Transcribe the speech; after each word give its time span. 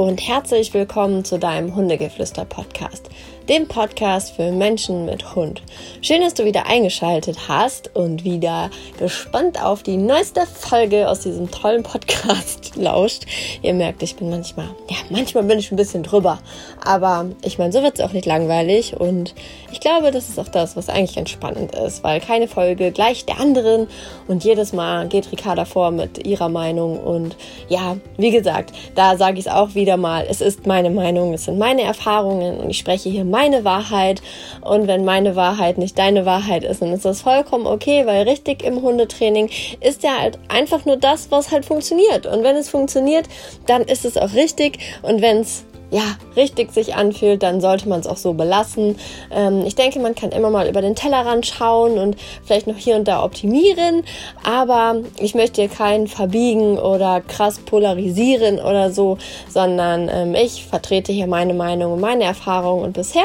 und 0.00 0.26
herzlich 0.26 0.72
willkommen 0.72 1.26
zu 1.26 1.38
deinem 1.38 1.76
Hundegeflüster-Podcast 1.76 3.09
dem 3.50 3.66
Podcast 3.66 4.36
für 4.36 4.52
Menschen 4.52 5.06
mit 5.06 5.34
Hund. 5.34 5.60
Schön, 6.02 6.20
dass 6.20 6.34
du 6.34 6.44
wieder 6.44 6.66
eingeschaltet 6.66 7.48
hast 7.48 7.96
und 7.96 8.22
wieder 8.22 8.70
gespannt 8.96 9.60
auf 9.60 9.82
die 9.82 9.96
neueste 9.96 10.46
Folge 10.46 11.08
aus 11.08 11.22
diesem 11.22 11.50
tollen 11.50 11.82
Podcast 11.82 12.76
lauscht. 12.76 13.24
Ihr 13.60 13.74
merkt, 13.74 14.04
ich 14.04 14.14
bin 14.14 14.30
manchmal, 14.30 14.66
ja, 14.88 14.98
manchmal 15.08 15.42
bin 15.42 15.58
ich 15.58 15.72
ein 15.72 15.76
bisschen 15.76 16.04
drüber, 16.04 16.38
aber 16.80 17.26
ich 17.42 17.58
meine, 17.58 17.72
so 17.72 17.82
wird 17.82 17.98
es 17.98 18.04
auch 18.04 18.12
nicht 18.12 18.24
langweilig 18.24 18.94
und 19.00 19.34
ich 19.72 19.80
glaube, 19.80 20.12
das 20.12 20.28
ist 20.28 20.38
auch 20.38 20.46
das, 20.46 20.76
was 20.76 20.88
eigentlich 20.88 21.16
entspannend 21.16 21.74
ist, 21.74 22.04
weil 22.04 22.20
keine 22.20 22.46
Folge 22.46 22.92
gleich 22.92 23.26
der 23.26 23.40
anderen 23.40 23.88
und 24.28 24.44
jedes 24.44 24.72
Mal 24.72 25.08
geht 25.08 25.32
Ricarda 25.32 25.64
vor 25.64 25.90
mit 25.90 26.24
ihrer 26.24 26.48
Meinung 26.48 27.00
und 27.00 27.36
ja, 27.68 27.96
wie 28.16 28.30
gesagt, 28.30 28.72
da 28.94 29.16
sage 29.16 29.40
ich 29.40 29.46
es 29.46 29.52
auch 29.52 29.74
wieder 29.74 29.96
mal, 29.96 30.24
es 30.30 30.40
ist 30.40 30.68
meine 30.68 30.90
Meinung, 30.90 31.34
es 31.34 31.46
sind 31.46 31.58
meine 31.58 31.82
Erfahrungen 31.82 32.60
und 32.60 32.70
ich 32.70 32.78
spreche 32.78 33.10
hier 33.10 33.24
meine 33.24 33.39
meine 33.40 33.64
Wahrheit. 33.64 34.20
Und 34.60 34.86
wenn 34.86 35.04
meine 35.04 35.34
Wahrheit 35.34 35.78
nicht 35.78 35.98
deine 35.98 36.26
Wahrheit 36.26 36.62
ist, 36.62 36.82
dann 36.82 36.92
ist 36.92 37.06
das 37.06 37.22
vollkommen 37.22 37.66
okay, 37.66 38.04
weil 38.04 38.28
richtig 38.28 38.62
im 38.62 38.82
Hundetraining 38.82 39.48
ist 39.80 40.02
ja 40.02 40.18
halt 40.20 40.38
einfach 40.48 40.84
nur 40.84 40.98
das, 40.98 41.30
was 41.30 41.50
halt 41.50 41.64
funktioniert. 41.64 42.26
Und 42.26 42.44
wenn 42.44 42.56
es 42.56 42.68
funktioniert, 42.68 43.26
dann 43.66 43.82
ist 43.82 44.04
es 44.04 44.18
auch 44.18 44.34
richtig. 44.34 44.78
Und 45.02 45.22
wenn 45.22 45.38
es 45.38 45.64
ja, 45.90 46.02
richtig 46.36 46.72
sich 46.72 46.94
anfühlt, 46.94 47.42
dann 47.42 47.60
sollte 47.60 47.88
man 47.88 48.00
es 48.00 48.06
auch 48.06 48.16
so 48.16 48.32
belassen. 48.32 48.96
Ähm, 49.30 49.64
ich 49.66 49.74
denke, 49.74 49.98
man 49.98 50.14
kann 50.14 50.30
immer 50.30 50.50
mal 50.50 50.68
über 50.68 50.80
den 50.80 50.94
Tellerrand 50.94 51.46
schauen 51.46 51.98
und 51.98 52.16
vielleicht 52.44 52.66
noch 52.66 52.76
hier 52.76 52.96
und 52.96 53.08
da 53.08 53.22
optimieren, 53.24 54.04
aber 54.44 54.96
ich 55.18 55.34
möchte 55.34 55.62
hier 55.62 55.70
keinen 55.70 56.06
verbiegen 56.06 56.78
oder 56.78 57.20
krass 57.20 57.58
polarisieren 57.58 58.58
oder 58.60 58.92
so, 58.92 59.18
sondern 59.48 60.08
ähm, 60.08 60.34
ich 60.34 60.64
vertrete 60.64 61.12
hier 61.12 61.26
meine 61.26 61.54
Meinung 61.54 61.94
und 61.94 62.00
meine 62.00 62.24
Erfahrung 62.24 62.82
und 62.82 62.92
bisher 62.92 63.24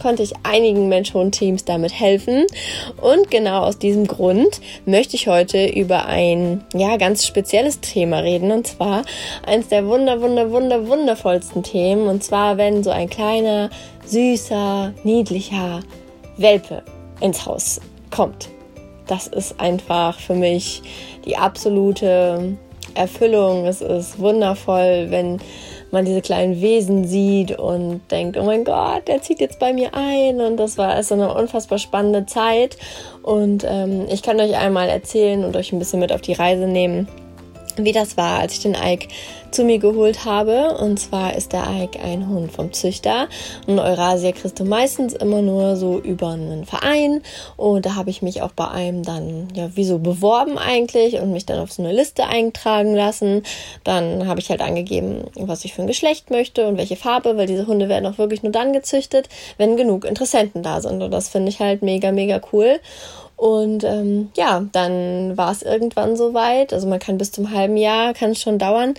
konnte 0.00 0.22
ich 0.22 0.32
einigen 0.42 0.88
Mensch-Hund-Teams 0.88 1.64
damit 1.64 1.92
helfen. 1.92 2.46
Und 3.00 3.30
genau 3.30 3.62
aus 3.62 3.78
diesem 3.78 4.06
Grund 4.06 4.60
möchte 4.86 5.16
ich 5.16 5.28
heute 5.28 5.66
über 5.66 6.06
ein 6.06 6.64
ja 6.74 6.96
ganz 6.96 7.26
spezielles 7.26 7.80
Thema 7.80 8.18
reden 8.18 8.50
und 8.50 8.66
zwar 8.66 9.04
eins 9.46 9.68
der 9.68 9.86
wunder 9.86 10.20
wunder 10.20 10.50
wunder 10.50 10.86
wundervollsten 10.88 11.62
Themen 11.62 12.08
und 12.08 12.22
zwar 12.22 12.56
wenn 12.56 12.82
so 12.82 12.90
ein 12.90 13.08
kleiner 13.08 13.70
süßer 14.04 14.92
niedlicher 15.04 15.80
Welpe 16.36 16.82
ins 17.20 17.46
Haus 17.46 17.80
kommt. 18.10 18.48
Das 19.06 19.26
ist 19.26 19.60
einfach 19.60 20.18
für 20.18 20.34
mich 20.34 20.82
die 21.24 21.36
absolute 21.36 22.56
Erfüllung. 22.94 23.66
Es 23.66 23.80
ist 23.80 24.18
wundervoll, 24.18 25.06
wenn 25.10 25.40
man 25.90 26.04
diese 26.04 26.20
kleinen 26.20 26.60
Wesen 26.60 27.06
sieht 27.06 27.58
und 27.58 28.00
denkt, 28.10 28.36
oh 28.36 28.44
mein 28.44 28.64
Gott, 28.64 29.08
der 29.08 29.22
zieht 29.22 29.40
jetzt 29.40 29.58
bei 29.58 29.72
mir 29.72 29.94
ein. 29.94 30.40
Und 30.40 30.56
das 30.56 30.78
war 30.78 30.90
also 30.90 31.14
eine 31.14 31.32
unfassbar 31.32 31.78
spannende 31.78 32.26
Zeit. 32.26 32.76
Und 33.22 33.64
ähm, 33.68 34.06
ich 34.08 34.22
kann 34.22 34.40
euch 34.40 34.56
einmal 34.56 34.88
erzählen 34.88 35.44
und 35.44 35.56
euch 35.56 35.72
ein 35.72 35.78
bisschen 35.78 36.00
mit 36.00 36.12
auf 36.12 36.20
die 36.20 36.32
Reise 36.32 36.66
nehmen, 36.66 37.08
wie 37.76 37.92
das 37.92 38.16
war, 38.16 38.40
als 38.40 38.54
ich 38.54 38.60
den 38.60 38.74
Ike 38.74 39.08
zu 39.54 39.64
mir 39.64 39.78
geholt 39.78 40.24
habe. 40.24 40.76
Und 40.78 40.98
zwar 40.98 41.34
ist 41.34 41.52
der 41.52 41.64
Ike 41.68 42.00
ein 42.00 42.28
Hund 42.28 42.52
vom 42.52 42.72
Züchter. 42.72 43.28
Und 43.66 43.78
Eurasia 43.78 44.32
kriegst 44.32 44.58
du 44.58 44.64
meistens 44.64 45.14
immer 45.14 45.42
nur 45.42 45.76
so 45.76 45.98
über 45.98 46.30
einen 46.30 46.66
Verein. 46.66 47.22
Und 47.56 47.86
da 47.86 47.94
habe 47.94 48.10
ich 48.10 48.20
mich 48.20 48.42
auch 48.42 48.52
bei 48.52 48.68
einem 48.68 49.02
dann, 49.02 49.48
ja, 49.54 49.74
wie 49.76 49.84
so 49.84 49.98
beworben 49.98 50.58
eigentlich 50.58 51.20
und 51.20 51.32
mich 51.32 51.46
dann 51.46 51.60
auf 51.60 51.72
so 51.72 51.82
eine 51.82 51.92
Liste 51.92 52.26
eintragen 52.26 52.94
lassen. 52.94 53.42
Dann 53.84 54.26
habe 54.26 54.40
ich 54.40 54.50
halt 54.50 54.60
angegeben, 54.60 55.24
was 55.36 55.64
ich 55.64 55.74
für 55.74 55.82
ein 55.82 55.88
Geschlecht 55.88 56.30
möchte 56.30 56.66
und 56.66 56.76
welche 56.76 56.96
Farbe, 56.96 57.36
weil 57.36 57.46
diese 57.46 57.66
Hunde 57.66 57.88
werden 57.88 58.06
auch 58.06 58.18
wirklich 58.18 58.42
nur 58.42 58.52
dann 58.52 58.72
gezüchtet, 58.72 59.28
wenn 59.56 59.76
genug 59.76 60.04
Interessenten 60.04 60.62
da 60.62 60.80
sind. 60.80 61.00
Und 61.02 61.10
das 61.10 61.28
finde 61.28 61.50
ich 61.50 61.60
halt 61.60 61.82
mega, 61.82 62.10
mega 62.12 62.40
cool. 62.52 62.80
Und 63.44 63.84
ähm, 63.84 64.30
ja, 64.38 64.64
dann 64.72 65.36
war 65.36 65.52
es 65.52 65.60
irgendwann 65.60 66.16
soweit. 66.16 66.72
Also 66.72 66.88
man 66.88 66.98
kann 66.98 67.18
bis 67.18 67.30
zum 67.30 67.50
halben 67.50 67.76
Jahr, 67.76 68.14
kann 68.14 68.30
es 68.30 68.40
schon 68.40 68.58
dauern, 68.58 68.94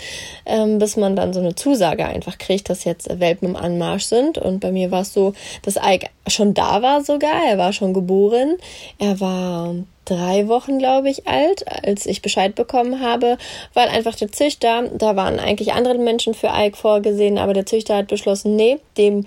ähm, 0.45 0.77
bis 0.77 0.97
man 0.97 1.15
dann 1.15 1.33
so 1.33 1.39
eine 1.39 1.55
Zusage 1.55 2.05
einfach 2.05 2.37
kriegt, 2.37 2.69
dass 2.69 2.83
jetzt 2.83 3.19
Welpen 3.19 3.47
im 3.47 3.55
Anmarsch 3.55 4.03
sind. 4.03 4.37
Und 4.37 4.59
bei 4.59 4.71
mir 4.71 4.91
war 4.91 5.01
es 5.01 5.13
so, 5.13 5.33
dass 5.63 5.77
Ike 5.77 6.09
schon 6.27 6.53
da 6.53 6.83
war 6.83 7.03
sogar. 7.03 7.43
Er 7.49 7.57
war 7.57 7.73
schon 7.73 7.95
geboren. 7.95 8.57
Er 8.99 9.19
war 9.19 9.73
drei 10.05 10.47
Wochen, 10.47 10.77
glaube 10.77 11.09
ich, 11.09 11.27
alt, 11.27 11.65
als 11.83 12.05
ich 12.05 12.21
Bescheid 12.21 12.53
bekommen 12.53 13.01
habe, 13.01 13.39
weil 13.73 13.89
einfach 13.89 14.13
der 14.13 14.31
Züchter, 14.31 14.83
da 14.95 15.15
waren 15.15 15.39
eigentlich 15.39 15.73
andere 15.73 15.97
Menschen 15.97 16.35
für 16.35 16.51
Ike 16.53 16.77
vorgesehen, 16.77 17.39
aber 17.39 17.55
der 17.55 17.65
Züchter 17.65 17.97
hat 17.97 18.07
beschlossen, 18.07 18.55
nee, 18.55 18.77
dem 18.97 19.25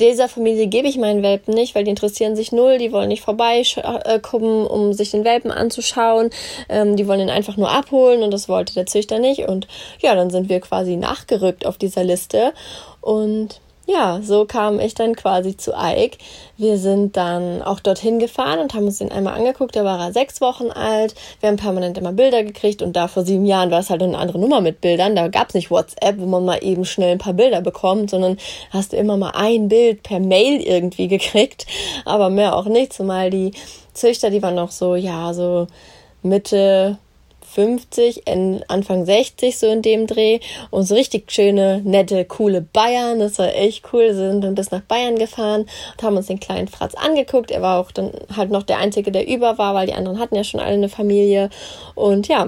dieser 0.00 0.28
Familie 0.28 0.66
gebe 0.66 0.88
ich 0.88 0.98
meinen 0.98 1.22
Welpen 1.22 1.54
nicht, 1.54 1.74
weil 1.74 1.84
die 1.84 1.90
interessieren 1.90 2.36
sich 2.36 2.52
null, 2.52 2.78
die 2.78 2.92
wollen 2.92 3.08
nicht 3.08 3.22
vorbeikommen, 3.22 4.66
um 4.66 4.92
sich 4.92 5.10
den 5.10 5.24
Welpen 5.24 5.50
anzuschauen, 5.50 6.30
ähm, 6.68 6.96
die 6.96 7.08
wollen 7.08 7.20
ihn 7.20 7.30
einfach 7.30 7.56
nur 7.56 7.70
abholen 7.70 8.22
und 8.22 8.30
das 8.30 8.48
wollte 8.48 8.74
der 8.74 8.86
Züchter 8.86 9.18
nicht. 9.18 9.48
Und 9.48 9.66
ja, 10.00 10.14
dann 10.14 10.30
sind 10.30 10.48
wir 10.48 10.60
quasi 10.60 10.96
nachgerückt 10.96 11.66
auf 11.66 11.78
dieser 11.78 12.04
Liste. 12.04 12.52
Und 13.00 13.60
ja, 13.86 14.20
so 14.20 14.46
kam 14.46 14.80
ich 14.80 14.94
dann 14.94 15.14
quasi 15.14 15.56
zu 15.56 15.72
Ike. 15.72 16.18
Wir 16.56 16.76
sind 16.76 17.16
dann 17.16 17.62
auch 17.62 17.78
dorthin 17.78 18.18
gefahren 18.18 18.58
und 18.58 18.74
haben 18.74 18.86
uns 18.86 18.98
den 18.98 19.12
einmal 19.12 19.34
angeguckt. 19.34 19.76
Da 19.76 19.84
war 19.84 20.00
er 20.00 20.12
sechs 20.12 20.40
Wochen 20.40 20.72
alt. 20.72 21.14
Wir 21.38 21.48
haben 21.48 21.56
permanent 21.56 21.96
immer 21.96 22.12
Bilder 22.12 22.42
gekriegt 22.42 22.82
und 22.82 22.96
da 22.96 23.06
vor 23.06 23.22
sieben 23.22 23.46
Jahren 23.46 23.70
war 23.70 23.78
es 23.78 23.88
halt 23.88 24.02
eine 24.02 24.18
andere 24.18 24.40
Nummer 24.40 24.60
mit 24.60 24.80
Bildern. 24.80 25.14
Da 25.14 25.28
gab 25.28 25.50
es 25.50 25.54
nicht 25.54 25.70
WhatsApp, 25.70 26.18
wo 26.18 26.26
man 26.26 26.44
mal 26.44 26.64
eben 26.64 26.84
schnell 26.84 27.12
ein 27.12 27.18
paar 27.18 27.34
Bilder 27.34 27.60
bekommt, 27.60 28.10
sondern 28.10 28.38
hast 28.70 28.92
du 28.92 28.96
immer 28.96 29.16
mal 29.16 29.32
ein 29.34 29.68
Bild 29.68 30.02
per 30.02 30.18
Mail 30.18 30.60
irgendwie 30.60 31.06
gekriegt. 31.08 31.66
Aber 32.04 32.28
mehr 32.28 32.56
auch 32.56 32.66
nicht, 32.66 32.92
zumal 32.92 33.30
die 33.30 33.52
Züchter, 33.94 34.30
die 34.30 34.42
waren 34.42 34.56
noch 34.56 34.72
so, 34.72 34.96
ja, 34.96 35.32
so 35.32 35.68
Mitte 36.22 36.98
50, 37.56 38.24
Anfang 38.68 39.06
60 39.06 39.58
so 39.58 39.66
in 39.66 39.80
dem 39.80 40.06
Dreh 40.06 40.40
und 40.70 40.82
so 40.82 40.94
richtig 40.94 41.32
schöne, 41.32 41.80
nette, 41.84 42.26
coole 42.26 42.60
Bayern. 42.60 43.18
Das 43.18 43.38
war 43.38 43.48
echt 43.54 43.82
cool. 43.92 44.12
Sind 44.12 44.42
dann 44.42 44.54
bis 44.54 44.70
nach 44.70 44.82
Bayern 44.82 45.16
gefahren 45.16 45.62
und 45.62 46.02
haben 46.02 46.18
uns 46.18 46.26
den 46.26 46.38
kleinen 46.38 46.68
Fratz 46.68 46.94
angeguckt. 46.94 47.50
Er 47.50 47.62
war 47.62 47.80
auch 47.80 47.90
dann 47.92 48.10
halt 48.36 48.50
noch 48.50 48.62
der 48.62 48.76
Einzige, 48.76 49.10
der 49.10 49.26
über 49.26 49.56
war, 49.56 49.74
weil 49.74 49.86
die 49.86 49.94
anderen 49.94 50.18
hatten 50.18 50.36
ja 50.36 50.44
schon 50.44 50.60
alle 50.60 50.74
eine 50.74 50.90
Familie. 50.90 51.48
Und 51.94 52.28
ja, 52.28 52.46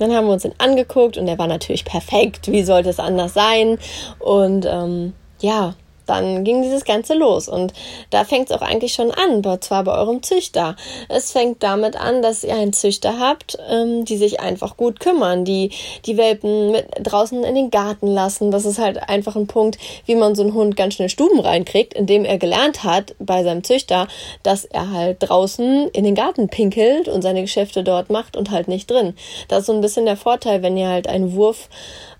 dann 0.00 0.12
haben 0.12 0.26
wir 0.26 0.32
uns 0.32 0.42
den 0.42 0.58
angeguckt 0.58 1.16
und 1.16 1.28
er 1.28 1.38
war 1.38 1.46
natürlich 1.46 1.84
perfekt. 1.84 2.50
Wie 2.50 2.64
sollte 2.64 2.88
es 2.88 2.98
anders 2.98 3.34
sein? 3.34 3.78
Und 4.18 4.66
ähm, 4.66 5.12
ja, 5.40 5.76
dann 6.08 6.44
ging 6.44 6.62
dieses 6.62 6.84
Ganze 6.84 7.14
los. 7.14 7.48
Und 7.48 7.72
da 8.10 8.24
fängt 8.24 8.50
es 8.50 8.56
auch 8.56 8.62
eigentlich 8.62 8.94
schon 8.94 9.10
an, 9.10 9.44
und 9.44 9.64
zwar 9.64 9.84
bei 9.84 9.92
eurem 9.92 10.22
Züchter. 10.22 10.76
Es 11.08 11.32
fängt 11.32 11.62
damit 11.62 11.96
an, 11.96 12.22
dass 12.22 12.44
ihr 12.44 12.54
einen 12.54 12.72
Züchter 12.72 13.18
habt, 13.18 13.58
ähm, 13.68 14.04
die 14.04 14.16
sich 14.16 14.40
einfach 14.40 14.76
gut 14.76 15.00
kümmern, 15.00 15.44
die 15.44 15.70
die 16.06 16.16
Welpen 16.16 16.72
mit 16.72 16.86
draußen 17.02 17.44
in 17.44 17.54
den 17.54 17.70
Garten 17.70 18.06
lassen. 18.06 18.50
Das 18.50 18.64
ist 18.64 18.78
halt 18.78 19.08
einfach 19.08 19.36
ein 19.36 19.46
Punkt, 19.46 19.78
wie 20.06 20.14
man 20.14 20.34
so 20.34 20.42
einen 20.42 20.54
Hund 20.54 20.76
ganz 20.76 20.94
schnell 20.94 21.08
Stuben 21.08 21.40
reinkriegt, 21.40 21.94
indem 21.94 22.24
er 22.24 22.38
gelernt 22.38 22.84
hat 22.84 23.14
bei 23.18 23.42
seinem 23.42 23.64
Züchter, 23.64 24.08
dass 24.42 24.64
er 24.64 24.90
halt 24.90 25.18
draußen 25.20 25.88
in 25.88 26.04
den 26.04 26.14
Garten 26.14 26.48
pinkelt 26.48 27.08
und 27.08 27.22
seine 27.22 27.42
Geschäfte 27.42 27.82
dort 27.82 28.10
macht 28.10 28.36
und 28.36 28.50
halt 28.50 28.68
nicht 28.68 28.90
drin. 28.90 29.14
Das 29.48 29.60
ist 29.60 29.66
so 29.66 29.72
ein 29.72 29.80
bisschen 29.80 30.06
der 30.06 30.16
Vorteil, 30.16 30.62
wenn 30.62 30.76
ihr 30.76 30.88
halt 30.88 31.06
einen 31.08 31.34
Wurf 31.34 31.68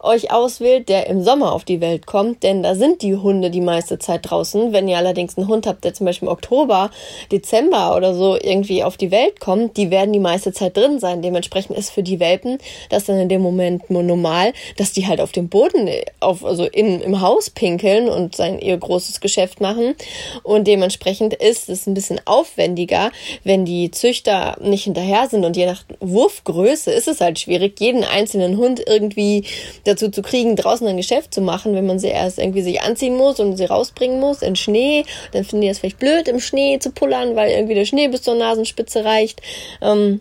euch 0.01 0.31
auswählt, 0.33 0.89
der 0.89 1.07
im 1.09 1.23
Sommer 1.23 1.53
auf 1.53 1.65
die 1.65 1.81
Welt 1.81 2.07
kommt, 2.07 2.43
denn 2.43 2.63
da 2.63 2.75
sind 2.75 3.03
die 3.03 3.17
Hunde 3.17 3.51
die 3.51 3.61
meiste 3.61 3.99
Zeit 3.99 4.31
draußen. 4.31 4.73
Wenn 4.73 4.89
ihr 4.89 4.97
allerdings 4.97 5.37
einen 5.37 5.49
Hund 5.49 5.67
habt, 5.67 5.85
der 5.85 5.95
zum 5.95 6.07
Beispiel 6.07 6.29
im 6.29 6.33
Oktober, 6.33 6.91
Dezember 7.33 7.97
oder 7.97 8.15
so 8.15 8.37
irgendwie 8.37 8.85
auf 8.85 8.97
die 8.97 9.11
Welt 9.11 9.41
kommt, 9.41 9.77
die 9.77 9.91
werden 9.91 10.13
die 10.13 10.21
meiste 10.21 10.53
Zeit 10.53 10.77
drin 10.77 11.01
sein. 11.01 11.23
Dementsprechend 11.23 11.77
ist 11.77 11.91
für 11.91 12.03
die 12.03 12.21
Welpen 12.21 12.59
das 12.91 13.07
dann 13.07 13.19
in 13.19 13.29
dem 13.29 13.43
Moment 13.43 13.91
nur 13.91 14.03
normal, 14.03 14.53
dass 14.77 14.93
die 14.93 15.07
halt 15.07 15.21
auf 15.21 15.33
dem 15.33 15.49
Boden, 15.49 15.89
auf, 16.21 16.45
also 16.45 16.65
in, 16.65 17.01
im 17.01 17.21
Haus 17.21 17.51
pinkeln 17.51 18.09
und 18.09 18.37
sein 18.37 18.59
ihr 18.61 18.77
großes 18.77 19.21
Geschäft 19.21 19.61
machen. 19.61 19.95
Und 20.43 20.67
dementsprechend 20.67 21.35
ist 21.35 21.69
es 21.69 21.87
ein 21.87 21.95
bisschen 21.95 22.21
aufwendiger, 22.25 23.11
wenn 23.45 23.65
die 23.65 23.91
Züchter 23.91 24.57
nicht 24.61 24.85
hinterher 24.85 25.29
sind 25.29 25.45
und 25.45 25.57
je 25.57 25.67
nach 25.67 25.83
Wurfgröße 26.01 26.93
ist 26.93 27.09
es 27.09 27.21
halt 27.21 27.39
schwierig, 27.39 27.81
jeden 27.81 28.05
einzelnen 28.05 28.57
Hund 28.57 28.83
irgendwie 28.87 29.45
dazu 29.89 30.11
zu 30.11 30.23
kriegen, 30.23 30.57
draußen 30.57 30.87
ein 30.87 30.97
Geschäft 30.97 31.35
zu 31.35 31.41
machen, 31.41 31.75
wenn 31.75 31.87
man 31.87 31.99
sie 31.99 32.09
erst 32.09 32.39
irgendwie 32.39 32.63
sich 32.63 32.83
anziehen 32.83 33.17
muss 33.17 33.41
und 33.41 33.57
sie 33.57 33.65
rausbringen 33.65 34.21
muss 34.21 34.43
in 34.43 34.57
Schnee. 34.57 35.05
Dann 35.33 35.45
finden 35.45 35.63
die 35.63 35.69
es 35.69 35.79
vielleicht 35.79 35.99
blöd, 35.99 36.29
im 36.29 36.41
Schnee 36.41 36.79
zu 36.79 36.91
pullern, 36.91 37.37
weil 37.37 37.51
irgendwie 37.51 37.75
der 37.75 37.85
Schnee 37.85 38.09
bis 38.09 38.23
zur 38.23 38.35
Nasenspitze 38.35 39.05
reicht. 39.05 39.41
Ähm, 39.83 40.21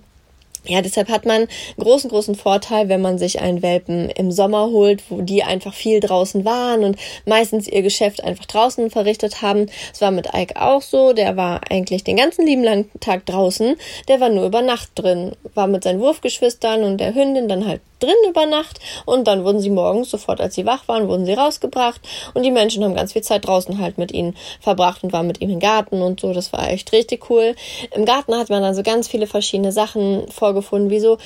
ja, 0.68 0.82
deshalb 0.82 1.10
hat 1.10 1.26
man 1.26 1.48
großen, 1.80 2.10
großen 2.10 2.36
Vorteil, 2.36 2.90
wenn 2.90 3.02
man 3.02 3.18
sich 3.18 3.40
einen 3.40 3.62
Welpen 3.62 4.10
im 4.10 4.32
Sommer 4.32 4.66
holt, 4.66 5.04
wo 5.10 5.22
die 5.22 5.44
einfach 5.44 5.74
viel 5.74 6.00
draußen 6.00 6.44
waren 6.44 6.84
und 6.84 6.98
meistens 7.26 7.68
ihr 7.68 7.82
Geschäft 7.82 8.24
einfach 8.24 8.46
draußen 8.46 8.92
verrichtet 8.92 9.42
haben. 9.42 9.68
Es 9.94 10.02
war 10.02 10.12
mit 10.12 10.30
Ike 10.34 10.62
auch 10.62 10.82
so. 10.82 11.14
Der 11.14 11.38
war 11.38 11.62
eigentlich 11.70 12.04
den 12.04 12.18
ganzen 12.18 12.46
lieben 12.46 12.64
langen 12.64 12.90
Tag 13.00 13.26
draußen. 13.26 13.76
Der 14.08 14.20
war 14.20 14.30
nur 14.30 14.46
über 14.46 14.62
Nacht 14.62 14.90
drin, 14.96 15.32
war 15.54 15.68
mit 15.68 15.84
seinen 15.84 16.02
Wurfgeschwistern 16.02 16.84
und 16.84 16.98
der 16.98 17.16
Hündin 17.16 17.48
dann 17.48 17.66
halt 17.66 17.82
drin 18.00 18.16
über 18.30 18.46
Nacht 18.46 18.80
und 19.06 19.28
dann 19.28 19.44
wurden 19.44 19.60
sie 19.60 19.70
morgens, 19.70 20.10
sofort 20.10 20.42
als 20.42 20.56
sie 20.56 20.66
wach 20.66 20.88
waren, 20.88 21.08
wurden 21.08 21.26
sie 21.26 21.34
rausgebracht 21.34 22.02
und 22.34 22.44
die 22.44 22.52
Menschen 22.52 22.84
haben 22.84 22.96
ganz 22.96 23.14
viel 23.14 23.24
Zeit 23.24 23.48
draußen 23.48 23.80
halt 23.80 23.98
mit 23.98 24.12
ihnen 24.12 24.36
verbracht 24.60 25.04
und 25.04 25.14
waren 25.14 25.28
mit 25.28 25.42
ihnen 25.42 25.54
im 25.54 25.60
Garten 25.60 26.02
und 26.02 26.20
so. 26.20 26.34
Das 26.34 26.54
war 26.54 26.70
echt 26.70 26.92
richtig 26.92 27.30
cool. 27.30 27.56
Im 27.96 28.06
Garten 28.06 28.36
hat 28.36 28.50
man 28.50 28.62
dann 28.62 28.76
so 28.76 28.84
ganz 28.84 29.08
viele 29.08 29.28
verschiedene 29.28 29.72
Sachen 29.72 30.30
vorgefunden, 30.30 30.90
wie 30.90 31.00
so, 31.00 31.18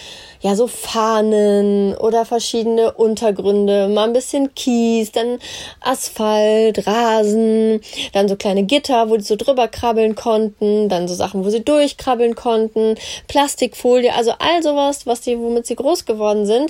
ja, 0.41 0.55
so 0.55 0.67
Fahnen 0.67 1.95
oder 1.97 2.25
verschiedene 2.25 2.91
Untergründe, 2.93 3.87
mal 3.87 4.05
ein 4.05 4.13
bisschen 4.13 4.53
Kies, 4.55 5.11
dann 5.11 5.39
Asphalt, 5.81 6.85
Rasen, 6.87 7.81
dann 8.13 8.27
so 8.27 8.35
kleine 8.35 8.63
Gitter, 8.63 9.09
wo 9.09 9.17
die 9.17 9.23
so 9.23 9.35
drüber 9.35 9.67
krabbeln 9.67 10.15
konnten, 10.15 10.89
dann 10.89 11.07
so 11.07 11.15
Sachen, 11.15 11.43
wo 11.45 11.49
sie 11.49 11.63
durchkrabbeln 11.63 12.35
konnten, 12.35 12.95
Plastikfolie, 13.27 14.13
also 14.13 14.31
all 14.39 14.61
sowas, 14.61 15.05
was 15.05 15.21
die, 15.21 15.37
womit 15.39 15.65
sie 15.65 15.75
groß 15.75 16.05
geworden 16.05 16.45
sind. 16.45 16.60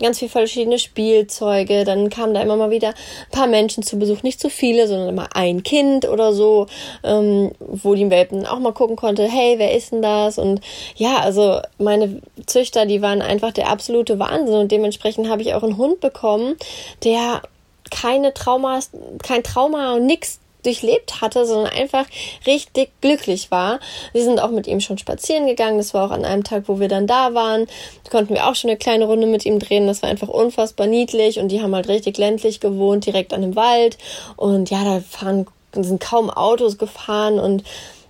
Ganz 0.00 0.18
viele 0.18 0.30
verschiedene 0.30 0.78
Spielzeuge. 0.78 1.84
Dann 1.84 2.10
kamen 2.10 2.34
da 2.34 2.42
immer 2.42 2.56
mal 2.56 2.70
wieder 2.70 2.88
ein 2.88 3.30
paar 3.30 3.46
Menschen 3.46 3.82
zu 3.82 3.98
Besuch, 3.98 4.22
nicht 4.22 4.40
zu 4.40 4.50
viele, 4.50 4.86
sondern 4.86 5.08
immer 5.08 5.28
ein 5.34 5.62
Kind 5.62 6.08
oder 6.08 6.32
so, 6.32 6.66
ähm, 7.04 7.52
wo 7.58 7.94
die 7.94 8.10
Welpen 8.10 8.46
auch 8.46 8.58
mal 8.58 8.72
gucken 8.72 8.96
konnte, 8.96 9.24
hey, 9.24 9.54
wer 9.58 9.74
ist 9.74 9.92
denn 9.92 10.02
das? 10.02 10.38
Und 10.38 10.60
ja, 10.96 11.18
also 11.18 11.60
meine 11.78 12.20
Züchter, 12.46 12.86
die 12.86 13.02
waren 13.02 13.22
einfach 13.22 13.52
der 13.52 13.68
absolute 13.68 14.18
Wahnsinn 14.18 14.56
und 14.56 14.72
dementsprechend 14.72 15.28
habe 15.28 15.42
ich 15.42 15.54
auch 15.54 15.62
einen 15.62 15.76
Hund 15.76 16.00
bekommen, 16.00 16.56
der 17.04 17.42
keine 17.90 18.32
Traumas, 18.32 18.90
kein 19.22 19.42
Trauma 19.42 19.94
und 19.94 20.06
nix 20.06 20.39
durchlebt 20.62 21.20
hatte, 21.20 21.46
sondern 21.46 21.72
einfach 21.72 22.06
richtig 22.46 22.90
glücklich 23.00 23.50
war. 23.50 23.80
Wir 24.12 24.22
sind 24.22 24.40
auch 24.40 24.50
mit 24.50 24.66
ihm 24.66 24.80
schon 24.80 24.98
spazieren 24.98 25.46
gegangen. 25.46 25.78
Das 25.78 25.94
war 25.94 26.06
auch 26.06 26.10
an 26.10 26.24
einem 26.24 26.44
Tag, 26.44 26.64
wo 26.66 26.80
wir 26.80 26.88
dann 26.88 27.06
da 27.06 27.34
waren. 27.34 27.66
Da 28.04 28.10
konnten 28.10 28.34
wir 28.34 28.48
auch 28.48 28.54
schon 28.54 28.70
eine 28.70 28.78
kleine 28.78 29.06
Runde 29.06 29.26
mit 29.26 29.46
ihm 29.46 29.58
drehen. 29.58 29.86
Das 29.86 30.02
war 30.02 30.10
einfach 30.10 30.28
unfassbar 30.28 30.86
niedlich 30.86 31.38
und 31.38 31.48
die 31.48 31.62
haben 31.62 31.74
halt 31.74 31.88
richtig 31.88 32.18
ländlich 32.18 32.60
gewohnt, 32.60 33.06
direkt 33.06 33.32
an 33.32 33.42
dem 33.42 33.56
Wald. 33.56 33.98
Und 34.36 34.70
ja, 34.70 34.84
da 34.84 35.00
fahren, 35.00 35.46
sind 35.72 36.00
kaum 36.00 36.30
Autos 36.30 36.78
gefahren 36.78 37.38
und 37.38 37.62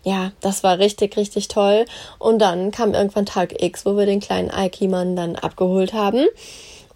ja, 0.02 0.32
das 0.40 0.62
war 0.62 0.78
richtig, 0.78 1.16
richtig 1.16 1.48
toll. 1.48 1.84
Und 2.18 2.38
dann 2.38 2.70
kam 2.70 2.94
irgendwann 2.94 3.26
Tag 3.26 3.62
X, 3.62 3.84
wo 3.84 3.96
wir 3.96 4.06
den 4.06 4.20
kleinen 4.20 4.50
Alkiman 4.50 5.14
dann 5.14 5.36
abgeholt 5.36 5.92
haben. 5.92 6.26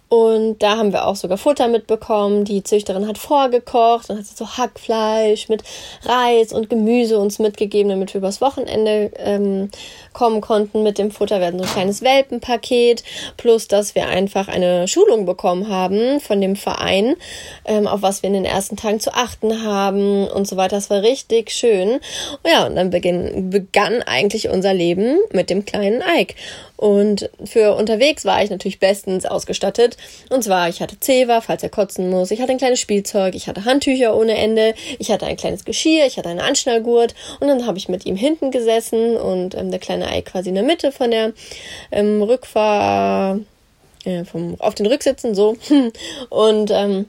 Und 0.07 0.61
da 0.61 0.77
haben 0.77 0.93
wir 0.93 1.07
auch 1.07 1.15
sogar 1.15 1.37
Futter 1.37 1.67
mitbekommen. 1.67 2.45
Die 2.45 2.63
Züchterin 2.63 3.07
hat 3.07 3.17
vorgekocht 3.17 4.09
und 4.09 4.19
hat 4.19 4.25
so 4.25 4.47
Hackfleisch 4.47 5.49
mit 5.49 5.63
Reis 6.03 6.53
und 6.53 6.69
Gemüse 6.69 7.17
uns 7.19 7.39
mitgegeben, 7.39 7.89
damit 7.89 8.13
wir 8.13 8.19
übers 8.19 8.39
Wochenende 8.39 9.11
ähm, 9.17 9.69
kommen 10.15 10.41
konnten 10.41 10.81
mit 10.81 10.97
dem 10.97 11.11
Futter. 11.11 11.39
Wir 11.39 11.47
hatten 11.47 11.59
so 11.59 11.65
ein 11.65 11.69
kleines 11.69 12.01
Welpenpaket, 12.01 13.03
plus 13.37 13.67
dass 13.67 13.93
wir 13.93 14.07
einfach 14.07 14.47
eine 14.47 14.87
Schulung 14.87 15.25
bekommen 15.25 15.69
haben 15.69 16.19
von 16.19 16.41
dem 16.41 16.55
Verein, 16.55 17.15
ähm, 17.65 17.85
auf 17.85 18.01
was 18.01 18.23
wir 18.23 18.29
in 18.29 18.33
den 18.33 18.45
ersten 18.45 18.77
Tagen 18.77 18.99
zu 18.99 19.13
achten 19.13 19.63
haben 19.63 20.27
und 20.27 20.47
so 20.47 20.57
weiter. 20.57 20.77
Das 20.77 20.89
war 20.89 21.03
richtig 21.03 21.51
schön. 21.51 21.99
Ja, 22.43 22.65
und 22.65 22.75
dann 22.75 22.89
beginn, 22.89 23.51
begann 23.51 24.01
eigentlich 24.03 24.49
unser 24.49 24.73
Leben 24.73 25.19
mit 25.31 25.51
dem 25.51 25.65
kleinen 25.65 26.01
Ike. 26.01 26.33
Und 26.77 27.29
für 27.43 27.75
unterwegs 27.75 28.25
war 28.25 28.43
ich 28.43 28.49
natürlich 28.49 28.79
bestens 28.79 29.25
ausgestattet. 29.25 29.95
Und 30.29 30.43
zwar, 30.43 30.67
ich 30.67 30.81
hatte 30.81 30.99
Zewa, 30.99 31.39
falls 31.41 31.63
er 31.63 31.69
kotzen 31.69 32.09
muss. 32.09 32.31
Ich 32.31 32.41
hatte 32.41 32.51
ein 32.51 32.57
kleines 32.57 32.79
Spielzeug. 32.79 33.33
Ich 33.35 33.47
hatte 33.47 33.65
Handtücher 33.65 34.15
ohne 34.15 34.37
Ende. 34.37 34.73
Ich 34.99 35.09
hatte 35.09 35.25
ein 35.25 35.37
kleines 35.37 35.63
Geschirr. 35.63 36.05
Ich 36.05 36.17
hatte 36.17 36.29
einen 36.29 36.41
Anschnallgurt. 36.41 37.15
Und 37.39 37.47
dann 37.47 37.65
habe 37.65 37.77
ich 37.77 37.87
mit 37.87 38.05
ihm 38.05 38.15
hinten 38.15 38.51
gesessen 38.51 39.15
und 39.15 39.55
ähm, 39.55 39.71
der 39.71 39.79
kleine 39.79 40.04
Ei 40.07 40.21
quasi 40.21 40.49
in 40.49 40.55
der 40.55 40.63
Mitte 40.63 40.91
von 40.91 41.11
der 41.11 41.33
ähm, 41.91 42.21
Rückfahr, 42.21 43.39
äh, 44.05 44.23
vom, 44.25 44.55
auf 44.59 44.75
den 44.75 44.85
Rücksitzen 44.85 45.35
so. 45.35 45.57
Und 46.29 46.71
ähm, 46.71 47.05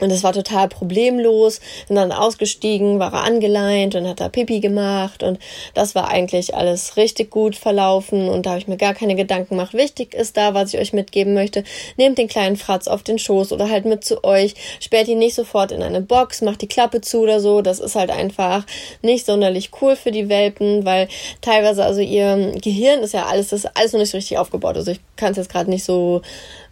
und 0.00 0.10
das 0.10 0.22
war 0.22 0.32
total 0.32 0.68
problemlos. 0.68 1.60
Sind 1.86 1.96
dann 1.96 2.12
ausgestiegen, 2.12 2.98
war 2.98 3.12
er 3.14 3.22
angeleint 3.22 3.94
und 3.94 4.06
hat 4.06 4.20
da 4.20 4.28
Pipi 4.28 4.60
gemacht. 4.60 5.22
Und 5.22 5.38
das 5.74 5.94
war 5.94 6.08
eigentlich 6.08 6.54
alles 6.54 6.96
richtig 6.96 7.30
gut 7.30 7.56
verlaufen. 7.56 8.28
Und 8.28 8.44
da 8.44 8.50
habe 8.50 8.60
ich 8.60 8.68
mir 8.68 8.76
gar 8.76 8.94
keine 8.94 9.14
Gedanken 9.14 9.56
gemacht. 9.56 9.72
Wichtig 9.72 10.14
ist 10.14 10.36
da, 10.36 10.52
was 10.52 10.74
ich 10.74 10.80
euch 10.80 10.92
mitgeben 10.92 11.32
möchte. 11.32 11.64
Nehmt 11.96 12.18
den 12.18 12.28
kleinen 12.28 12.56
Fratz 12.56 12.88
auf 12.88 13.02
den 13.02 13.18
Schoß 13.18 13.52
oder 13.52 13.70
halt 13.70 13.86
mit 13.86 14.04
zu 14.04 14.22
euch. 14.22 14.54
Sperrt 14.80 15.08
ihn 15.08 15.18
nicht 15.18 15.34
sofort 15.34 15.72
in 15.72 15.82
eine 15.82 16.02
Box, 16.02 16.42
macht 16.42 16.60
die 16.60 16.68
Klappe 16.68 17.00
zu 17.00 17.20
oder 17.20 17.40
so. 17.40 17.62
Das 17.62 17.80
ist 17.80 17.94
halt 17.94 18.10
einfach 18.10 18.64
nicht 19.00 19.24
sonderlich 19.24 19.70
cool 19.80 19.96
für 19.96 20.10
die 20.10 20.28
Welpen, 20.28 20.84
weil 20.84 21.08
teilweise, 21.40 21.84
also 21.84 22.00
ihr 22.00 22.52
Gehirn 22.62 23.00
ist 23.00 23.14
ja 23.14 23.26
alles, 23.26 23.48
das 23.48 23.64
ist 23.64 23.70
alles 23.74 23.92
noch 23.92 24.00
nicht 24.00 24.10
so 24.10 24.18
richtig 24.18 24.38
aufgebaut. 24.38 24.76
Also 24.76 24.90
ich 24.90 25.00
kann 25.16 25.30
es 25.30 25.38
jetzt 25.38 25.50
gerade 25.50 25.70
nicht 25.70 25.84
so 25.84 26.20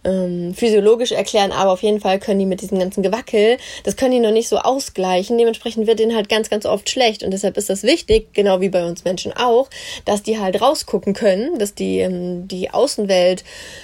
ähm, 0.05 0.53
physiologisch 0.53 1.11
erklären, 1.11 1.51
aber 1.51 1.71
auf 1.71 1.83
jeden 1.83 1.99
Fall 1.99 2.19
können 2.19 2.39
die 2.39 2.45
mit 2.45 2.61
diesem 2.61 2.79
ganzen 2.79 3.03
Gewackel, 3.03 3.57
das 3.83 3.95
können 3.95 4.11
die 4.11 4.19
noch 4.19 4.31
nicht 4.31 4.47
so 4.47 4.57
ausgleichen. 4.57 5.37
Dementsprechend 5.37 5.87
wird 5.87 5.99
denen 5.99 6.15
halt 6.15 6.29
ganz, 6.29 6.49
ganz 6.49 6.65
oft 6.65 6.89
schlecht. 6.89 7.23
Und 7.23 7.31
deshalb 7.31 7.57
ist 7.57 7.69
das 7.69 7.83
wichtig, 7.83 8.33
genau 8.33 8.61
wie 8.61 8.69
bei 8.69 8.85
uns 8.85 9.03
Menschen 9.03 9.33
auch, 9.33 9.69
dass 10.05 10.23
die 10.23 10.39
halt 10.39 10.61
rausgucken 10.61 11.13
können, 11.13 11.57
dass 11.59 11.73
die 11.73 11.99
ähm, 11.99 12.47
die 12.47 12.71
Außenwelt 12.71 13.43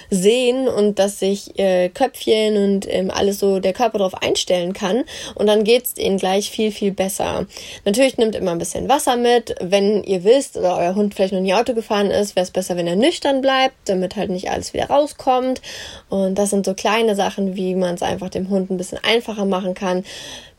sehen 0.09 0.67
und 0.67 0.99
dass 0.99 1.19
sich 1.19 1.57
äh, 1.59 1.89
Köpfchen 1.89 2.57
und 2.57 2.87
ähm, 2.89 3.11
alles 3.11 3.39
so 3.39 3.59
der 3.59 3.73
Körper 3.73 3.97
darauf 3.97 4.21
einstellen 4.21 4.73
kann. 4.73 5.03
Und 5.35 5.47
dann 5.47 5.63
geht's 5.63 5.97
ihnen 5.97 6.17
gleich 6.17 6.51
viel, 6.51 6.71
viel 6.71 6.91
besser. 6.91 7.47
Natürlich 7.85 8.17
nimmt 8.17 8.35
immer 8.35 8.51
ein 8.51 8.59
bisschen 8.59 8.89
Wasser 8.89 9.15
mit. 9.15 9.55
Wenn 9.61 10.03
ihr 10.03 10.23
wisst 10.23 10.57
oder 10.57 10.77
euer 10.77 10.95
Hund 10.95 11.15
vielleicht 11.15 11.33
noch 11.33 11.41
nie 11.41 11.53
Auto 11.53 11.73
gefahren 11.73 12.11
ist, 12.11 12.35
wäre 12.35 12.43
es 12.43 12.51
besser, 12.51 12.77
wenn 12.77 12.87
er 12.87 12.95
nüchtern 12.95 13.41
bleibt, 13.41 13.75
damit 13.85 14.15
halt 14.15 14.29
nicht 14.29 14.49
alles 14.49 14.73
wieder 14.73 14.85
rauskommt. 14.85 15.61
Und 16.11 16.35
das 16.35 16.49
sind 16.49 16.65
so 16.65 16.73
kleine 16.73 17.15
Sachen, 17.15 17.55
wie 17.55 17.73
man 17.73 17.95
es 17.95 18.01
einfach 18.01 18.27
dem 18.27 18.49
Hund 18.49 18.69
ein 18.69 18.75
bisschen 18.75 18.99
einfacher 19.01 19.45
machen 19.45 19.75
kann. 19.75 20.03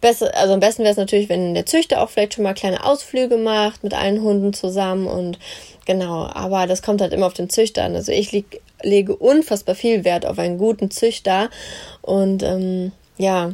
Besser, 0.01 0.35
also 0.35 0.55
am 0.55 0.61
besten 0.61 0.83
wäre 0.83 0.93
es 0.93 0.97
natürlich, 0.97 1.29
wenn 1.29 1.53
der 1.53 1.67
Züchter 1.67 2.01
auch 2.01 2.09
vielleicht 2.09 2.35
schon 2.35 2.45
mal 2.45 2.55
kleine 2.55 2.83
Ausflüge 2.83 3.37
macht 3.37 3.85
mit 3.85 3.93
allen 3.93 4.23
Hunden 4.23 4.55
zusammen 4.55 5.07
und 5.07 5.39
genau, 5.85 6.27
aber 6.33 6.67
das 6.67 6.81
kommt 6.81 7.03
halt 7.03 7.13
immer 7.13 7.27
auf 7.27 7.35
den 7.35 7.51
Züchter 7.51 7.85
an. 7.85 7.95
Also 7.95 8.13
ich 8.13 8.33
leg, 8.33 8.63
lege 8.83 9.15
unfassbar 9.15 9.75
viel 9.75 10.05
Wert 10.05 10.25
auf 10.25 10.39
einen 10.39 10.57
guten 10.57 10.91
Züchter 10.91 11.51
und 12.01 12.43
ähm, 12.43 12.93
ja, 13.19 13.53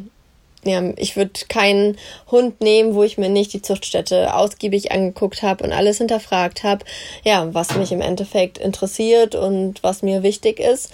ja, 0.62 0.80
ich 0.96 1.16
würde 1.16 1.32
keinen 1.48 1.98
Hund 2.30 2.60
nehmen, 2.60 2.94
wo 2.94 3.02
ich 3.02 3.18
mir 3.18 3.28
nicht 3.28 3.52
die 3.52 3.62
Zuchtstätte 3.62 4.34
ausgiebig 4.34 4.92
angeguckt 4.92 5.42
habe 5.42 5.64
und 5.64 5.72
alles 5.72 5.98
hinterfragt 5.98 6.62
habe, 6.62 6.84
ja, 7.24 7.52
was 7.52 7.74
mich 7.74 7.90
im 7.90 8.00
Endeffekt 8.00 8.58
interessiert 8.58 9.34
und 9.34 9.82
was 9.82 10.02
mir 10.02 10.22
wichtig 10.22 10.60
ist. 10.60 10.93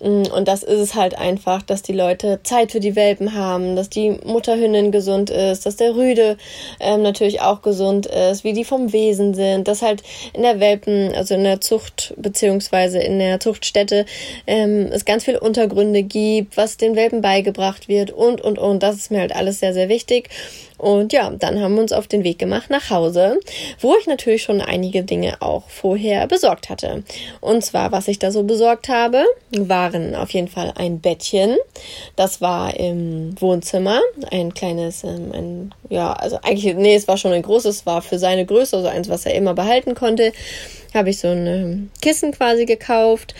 Mm, 0.00 0.22
und 0.34 0.48
das 0.48 0.62
ist 0.62 0.80
es 0.80 0.94
halt 0.94 1.16
einfach, 1.16 1.62
dass 1.62 1.82
die 1.82 1.92
Leute 1.92 2.40
Zeit 2.42 2.72
für 2.72 2.80
die 2.80 2.96
Welpen 2.96 3.34
haben, 3.34 3.76
dass 3.76 3.90
die 3.90 4.10
Mutterhündin 4.24 4.92
gesund 4.92 5.30
ist, 5.30 5.66
dass 5.66 5.76
der 5.76 5.94
Rüde 5.94 6.36
ähm, 6.80 7.02
natürlich 7.02 7.40
auch 7.40 7.62
gesund 7.62 8.06
ist, 8.06 8.44
wie 8.44 8.52
die 8.52 8.64
vom 8.64 8.92
Wesen 8.92 9.34
sind, 9.34 9.68
dass 9.68 9.82
halt 9.82 10.02
in 10.32 10.42
der 10.42 10.60
Welpen, 10.60 11.14
also 11.14 11.34
in 11.34 11.44
der 11.44 11.60
Zucht 11.60 12.14
beziehungsweise 12.16 12.98
in 12.98 13.18
der 13.18 13.40
Zuchtstätte 13.40 14.06
ähm, 14.46 14.88
es 14.90 15.04
ganz 15.04 15.24
viele 15.24 15.40
Untergründe 15.40 16.02
gibt, 16.02 16.56
was 16.56 16.76
den 16.76 16.96
Welpen 16.96 17.20
beigebracht 17.20 17.88
wird 17.88 18.10
und 18.10 18.40
und 18.40 18.58
und. 18.58 18.82
Das 18.82 18.96
ist 18.96 19.10
mir 19.10 19.20
halt 19.20 19.34
alles 19.34 19.60
sehr, 19.60 19.74
sehr 19.74 19.88
wichtig. 19.88 20.30
Und 20.80 21.12
ja, 21.12 21.30
dann 21.30 21.60
haben 21.60 21.74
wir 21.74 21.82
uns 21.82 21.92
auf 21.92 22.06
den 22.06 22.24
Weg 22.24 22.38
gemacht 22.38 22.70
nach 22.70 22.88
Hause, 22.88 23.38
wo 23.80 23.94
ich 24.00 24.06
natürlich 24.06 24.42
schon 24.42 24.62
einige 24.62 25.02
Dinge 25.02 25.36
auch 25.40 25.68
vorher 25.68 26.26
besorgt 26.26 26.70
hatte. 26.70 27.04
Und 27.42 27.62
zwar, 27.62 27.92
was 27.92 28.08
ich 28.08 28.18
da 28.18 28.30
so 28.30 28.44
besorgt 28.44 28.88
habe, 28.88 29.24
waren 29.50 30.14
auf 30.14 30.30
jeden 30.30 30.48
Fall 30.48 30.72
ein 30.76 31.00
Bettchen. 31.00 31.58
Das 32.16 32.40
war 32.40 32.74
im 32.78 33.38
Wohnzimmer. 33.40 34.00
Ein 34.30 34.54
kleines, 34.54 35.04
ähm, 35.04 35.32
ein, 35.32 35.74
ja, 35.90 36.14
also 36.14 36.38
eigentlich, 36.42 36.74
nee, 36.74 36.94
es 36.94 37.06
war 37.06 37.18
schon 37.18 37.32
ein 37.32 37.42
großes, 37.42 37.84
war 37.84 38.00
für 38.00 38.18
seine 38.18 38.46
Größe, 38.46 38.78
also 38.78 38.88
eins, 38.88 39.10
was 39.10 39.26
er 39.26 39.34
immer 39.34 39.52
behalten 39.52 39.94
konnte. 39.94 40.32
Habe 40.94 41.10
ich 41.10 41.18
so 41.18 41.28
ein 41.28 41.90
Kissen 42.00 42.32
quasi 42.32 42.64
gekauft 42.64 43.34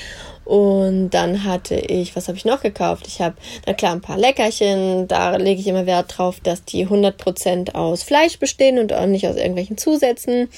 und 0.51 1.11
dann 1.11 1.45
hatte 1.45 1.77
ich, 1.77 2.17
was 2.17 2.27
habe 2.27 2.37
ich 2.37 2.45
noch 2.45 2.61
gekauft? 2.61 3.07
Ich 3.07 3.21
habe, 3.21 3.37
na 3.67 3.73
klar, 3.73 3.93
ein 3.93 4.01
paar 4.01 4.19
Leckerchen. 4.19 5.07
Da 5.07 5.37
lege 5.37 5.61
ich 5.61 5.69
immer 5.69 5.87
Wert 5.87 6.19
drauf, 6.19 6.41
dass 6.43 6.65
die 6.65 6.89
100% 6.89 7.77
aus 7.77 8.03
Fleisch 8.03 8.41
bestehen 8.41 8.81
und 8.81 8.93
auch 8.93 9.07
nicht 9.07 9.29
aus 9.29 9.37
irgendwelchen 9.37 9.79
Zusätzen. 9.79 10.49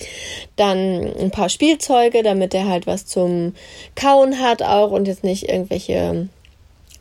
Dann 0.56 1.12
ein 1.20 1.30
paar 1.30 1.50
Spielzeuge, 1.50 2.22
damit 2.22 2.54
er 2.54 2.68
halt 2.68 2.86
was 2.86 3.04
zum 3.04 3.54
Kauen 3.94 4.40
hat 4.40 4.62
auch 4.62 4.92
und 4.92 5.06
jetzt 5.06 5.24
nicht 5.24 5.50
irgendwelche 5.50 6.26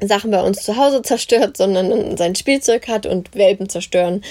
Sachen 0.02 0.30
bei 0.30 0.44
uns 0.44 0.62
zu 0.62 0.76
Hause 0.76 1.02
zerstört, 1.02 1.56
sondern 1.56 2.18
sein 2.18 2.36
Spielzeug 2.36 2.90
hat 2.90 3.06
und 3.06 3.34
Welpen 3.36 3.70
zerstören 3.70 4.22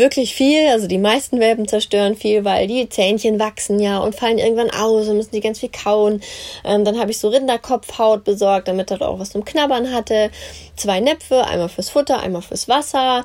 wirklich 0.00 0.34
viel. 0.34 0.66
Also 0.70 0.88
die 0.88 0.98
meisten 0.98 1.38
Welpen 1.38 1.68
zerstören 1.68 2.16
viel, 2.16 2.44
weil 2.44 2.66
die 2.66 2.88
Zähnchen 2.88 3.38
wachsen 3.38 3.78
ja 3.78 3.98
und 3.98 4.16
fallen 4.16 4.38
irgendwann 4.38 4.70
aus 4.70 5.06
und 5.06 5.18
müssen 5.18 5.30
die 5.30 5.40
ganz 5.40 5.60
viel 5.60 5.68
kauen. 5.68 6.20
Ähm, 6.64 6.84
dann 6.84 6.98
habe 6.98 7.12
ich 7.12 7.18
so 7.18 7.28
Rinderkopfhaut 7.28 8.24
besorgt, 8.24 8.66
damit 8.66 8.90
er 8.90 9.02
auch 9.02 9.20
was 9.20 9.30
zum 9.30 9.44
Knabbern 9.44 9.92
hatte. 9.92 10.30
Zwei 10.76 10.98
Näpfe, 10.98 11.46
einmal 11.46 11.68
fürs 11.68 11.90
Futter, 11.90 12.20
einmal 12.20 12.42
fürs 12.42 12.68
Wasser. 12.68 13.24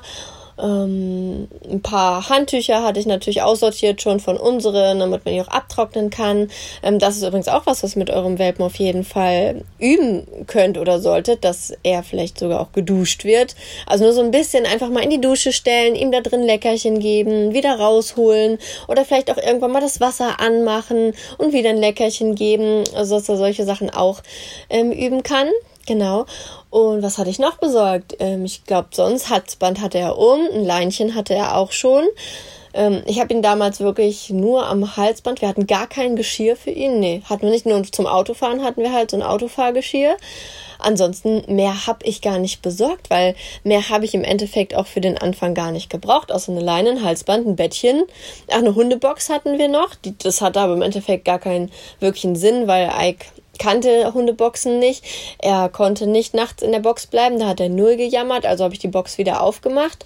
Ähm, 0.58 1.48
ein 1.70 1.82
paar 1.82 2.28
Handtücher 2.28 2.82
hatte 2.82 2.98
ich 2.98 3.06
natürlich 3.06 3.42
aussortiert 3.42 4.00
schon 4.00 4.20
von 4.20 4.36
unseren, 4.36 4.98
damit 4.98 5.24
man 5.24 5.34
die 5.34 5.40
auch 5.40 5.48
abtrocknen 5.48 6.10
kann. 6.10 6.50
Ähm, 6.82 6.98
das 6.98 7.16
ist 7.16 7.22
übrigens 7.22 7.48
auch 7.48 7.66
was, 7.66 7.82
was 7.82 7.96
mit 7.96 8.10
eurem 8.10 8.38
Welpen 8.38 8.64
auf 8.64 8.76
jeden 8.76 9.04
Fall 9.04 9.64
üben 9.78 10.26
könnt 10.46 10.78
oder 10.78 11.00
solltet, 11.00 11.44
dass 11.44 11.74
er 11.82 12.02
vielleicht 12.02 12.38
sogar 12.38 12.60
auch 12.60 12.72
geduscht 12.72 13.24
wird. 13.24 13.54
Also 13.86 14.04
nur 14.04 14.12
so 14.14 14.22
ein 14.22 14.30
bisschen 14.30 14.64
einfach 14.64 14.88
mal 14.88 15.04
in 15.04 15.10
die 15.10 15.20
Dusche 15.20 15.52
stellen, 15.52 15.94
ihm 15.94 16.10
da 16.10 16.20
drin 16.20 16.42
Leckerchen 16.42 17.00
geben, 17.00 17.52
wieder 17.52 17.78
rausholen 17.78 18.58
oder 18.88 19.04
vielleicht 19.04 19.30
auch 19.30 19.38
irgendwann 19.38 19.72
mal 19.72 19.80
das 19.80 20.00
Wasser 20.00 20.40
anmachen 20.40 21.12
und 21.38 21.52
wieder 21.52 21.70
ein 21.70 21.78
Leckerchen 21.78 22.34
geben, 22.34 22.84
also 22.94 23.16
dass 23.16 23.28
er 23.28 23.36
solche 23.36 23.64
Sachen 23.64 23.90
auch 23.90 24.22
ähm, 24.70 24.90
üben 24.90 25.22
kann. 25.22 25.48
Genau. 25.86 26.26
Und 26.70 27.02
was 27.02 27.18
hatte 27.18 27.30
ich 27.30 27.38
noch 27.38 27.58
besorgt? 27.58 28.16
Ähm, 28.18 28.44
ich 28.44 28.64
glaube, 28.64 28.88
sonst 28.92 29.30
Halsband 29.30 29.80
hatte 29.80 29.98
er 29.98 30.18
um, 30.18 30.40
ein 30.52 30.64
Leinchen 30.64 31.14
hatte 31.14 31.34
er 31.34 31.56
auch 31.56 31.72
schon. 31.72 32.04
Ähm, 32.74 33.02
ich 33.06 33.20
habe 33.20 33.32
ihn 33.32 33.42
damals 33.42 33.80
wirklich 33.80 34.30
nur 34.30 34.66
am 34.66 34.96
Halsband. 34.96 35.40
Wir 35.40 35.48
hatten 35.48 35.66
gar 35.66 35.86
kein 35.86 36.14
Geschirr 36.14 36.56
für 36.56 36.70
ihn. 36.70 37.00
Nee, 37.00 37.22
hatten 37.24 37.42
wir 37.42 37.50
nicht. 37.50 37.66
Nur 37.66 37.82
zum 37.84 38.06
Autofahren 38.06 38.62
hatten 38.62 38.82
wir 38.82 38.92
halt 38.92 39.10
so 39.10 39.16
ein 39.16 39.22
Autofahrgeschirr. 39.22 40.16
Ansonsten 40.78 41.42
mehr 41.54 41.86
habe 41.86 42.04
ich 42.04 42.20
gar 42.20 42.38
nicht 42.38 42.60
besorgt, 42.60 43.08
weil 43.08 43.34
mehr 43.64 43.88
habe 43.88 44.04
ich 44.04 44.14
im 44.14 44.24
Endeffekt 44.24 44.74
auch 44.74 44.86
für 44.86 45.00
den 45.00 45.16
Anfang 45.16 45.54
gar 45.54 45.72
nicht 45.72 45.88
gebraucht, 45.88 46.30
außer 46.30 46.52
eine 46.52 46.60
Leine, 46.60 46.90
ein 46.90 47.02
Halsband, 47.02 47.46
ein 47.46 47.56
Bettchen. 47.56 48.04
Ach, 48.50 48.58
eine 48.58 48.74
Hundebox 48.74 49.30
hatten 49.30 49.58
wir 49.58 49.68
noch. 49.68 49.94
Die, 49.94 50.16
das 50.18 50.42
hatte 50.42 50.60
aber 50.60 50.74
im 50.74 50.82
Endeffekt 50.82 51.24
gar 51.24 51.38
keinen 51.38 51.70
wirklichen 52.00 52.36
Sinn, 52.36 52.66
weil 52.66 52.90
Ike 53.00 53.24
kannte 53.58 54.12
Hundeboxen 54.12 54.78
nicht. 54.78 55.04
Er 55.38 55.68
konnte 55.68 56.06
nicht 56.06 56.34
nachts 56.34 56.62
in 56.62 56.72
der 56.72 56.80
Box 56.80 57.06
bleiben, 57.06 57.38
da 57.38 57.48
hat 57.48 57.60
er 57.60 57.68
null 57.68 57.96
gejammert, 57.96 58.46
also 58.46 58.64
habe 58.64 58.74
ich 58.74 58.80
die 58.80 58.88
Box 58.88 59.18
wieder 59.18 59.42
aufgemacht. 59.42 60.04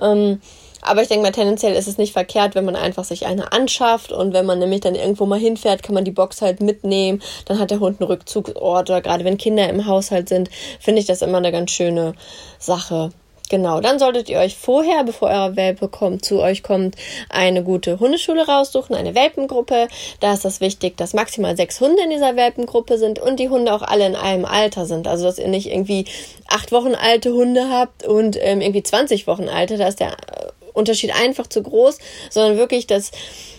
Ähm, 0.00 0.40
aber 0.82 1.02
ich 1.02 1.08
denke 1.08 1.24
mal, 1.24 1.32
tendenziell 1.32 1.74
ist 1.74 1.88
es 1.88 1.98
nicht 1.98 2.12
verkehrt, 2.12 2.54
wenn 2.54 2.64
man 2.64 2.76
einfach 2.76 3.04
sich 3.04 3.26
eine 3.26 3.52
anschafft 3.52 4.12
und 4.12 4.32
wenn 4.32 4.46
man 4.46 4.58
nämlich 4.58 4.80
dann 4.80 4.94
irgendwo 4.94 5.26
mal 5.26 5.38
hinfährt, 5.38 5.82
kann 5.82 5.94
man 5.94 6.04
die 6.04 6.10
Box 6.10 6.40
halt 6.40 6.60
mitnehmen. 6.60 7.20
Dann 7.44 7.58
hat 7.58 7.70
der 7.70 7.80
Hund 7.80 8.00
einen 8.00 8.08
Rückzugsort 8.08 8.88
oder 8.88 9.02
gerade 9.02 9.24
wenn 9.24 9.36
Kinder 9.36 9.68
im 9.68 9.86
Haushalt 9.86 10.28
sind, 10.28 10.48
finde 10.78 11.00
ich 11.00 11.06
das 11.06 11.22
immer 11.22 11.38
eine 11.38 11.52
ganz 11.52 11.70
schöne 11.70 12.14
Sache. 12.58 13.10
Genau, 13.50 13.80
dann 13.80 13.98
solltet 13.98 14.28
ihr 14.28 14.38
euch 14.38 14.56
vorher, 14.56 15.02
bevor 15.02 15.28
euer 15.28 15.56
Welpe 15.56 15.88
kommt, 15.88 16.24
zu 16.24 16.38
euch 16.40 16.62
kommt, 16.62 16.94
eine 17.28 17.64
gute 17.64 17.98
Hundeschule 17.98 18.46
raussuchen, 18.46 18.94
eine 18.94 19.16
Welpengruppe. 19.16 19.88
Da 20.20 20.32
ist 20.32 20.44
das 20.44 20.60
wichtig, 20.60 20.96
dass 20.96 21.14
maximal 21.14 21.56
sechs 21.56 21.80
Hunde 21.80 22.00
in 22.04 22.10
dieser 22.10 22.36
Welpengruppe 22.36 22.96
sind 22.96 23.18
und 23.18 23.40
die 23.40 23.48
Hunde 23.48 23.74
auch 23.74 23.82
alle 23.82 24.06
in 24.06 24.14
einem 24.14 24.44
Alter 24.44 24.86
sind. 24.86 25.08
Also, 25.08 25.24
dass 25.24 25.40
ihr 25.40 25.48
nicht 25.48 25.66
irgendwie 25.66 26.04
acht 26.46 26.70
Wochen 26.70 26.94
alte 26.94 27.32
Hunde 27.32 27.68
habt 27.70 28.06
und 28.06 28.38
ähm, 28.40 28.60
irgendwie 28.60 28.84
20 28.84 29.26
Wochen 29.26 29.48
alte. 29.48 29.78
Da 29.78 29.88
ist 29.88 29.98
der 29.98 30.12
äh, 30.12 30.52
Unterschied 30.72 31.12
einfach 31.12 31.48
zu 31.48 31.64
groß, 31.64 31.98
sondern 32.30 32.56
wirklich, 32.56 32.86
dass 32.86 33.10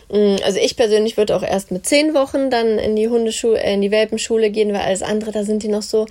mm, 0.10 0.38
also 0.46 0.58
ich 0.58 0.78
persönlich 0.78 1.18
würde 1.18 1.36
auch 1.36 1.44
erst 1.44 1.70
mit 1.72 1.86
zehn 1.86 2.14
Wochen 2.14 2.50
dann 2.50 2.80
in 2.80 2.96
die 2.96 3.10
Hundeschule, 3.10 3.62
in 3.62 3.82
die 3.82 3.92
Welpenschule 3.92 4.52
gehen, 4.52 4.72
weil 4.72 4.84
alles 4.84 5.04
andere, 5.04 5.34
da 5.34 5.44
sind 5.44 5.64
die 5.64 5.68
noch 5.68 5.82
so 5.82 6.06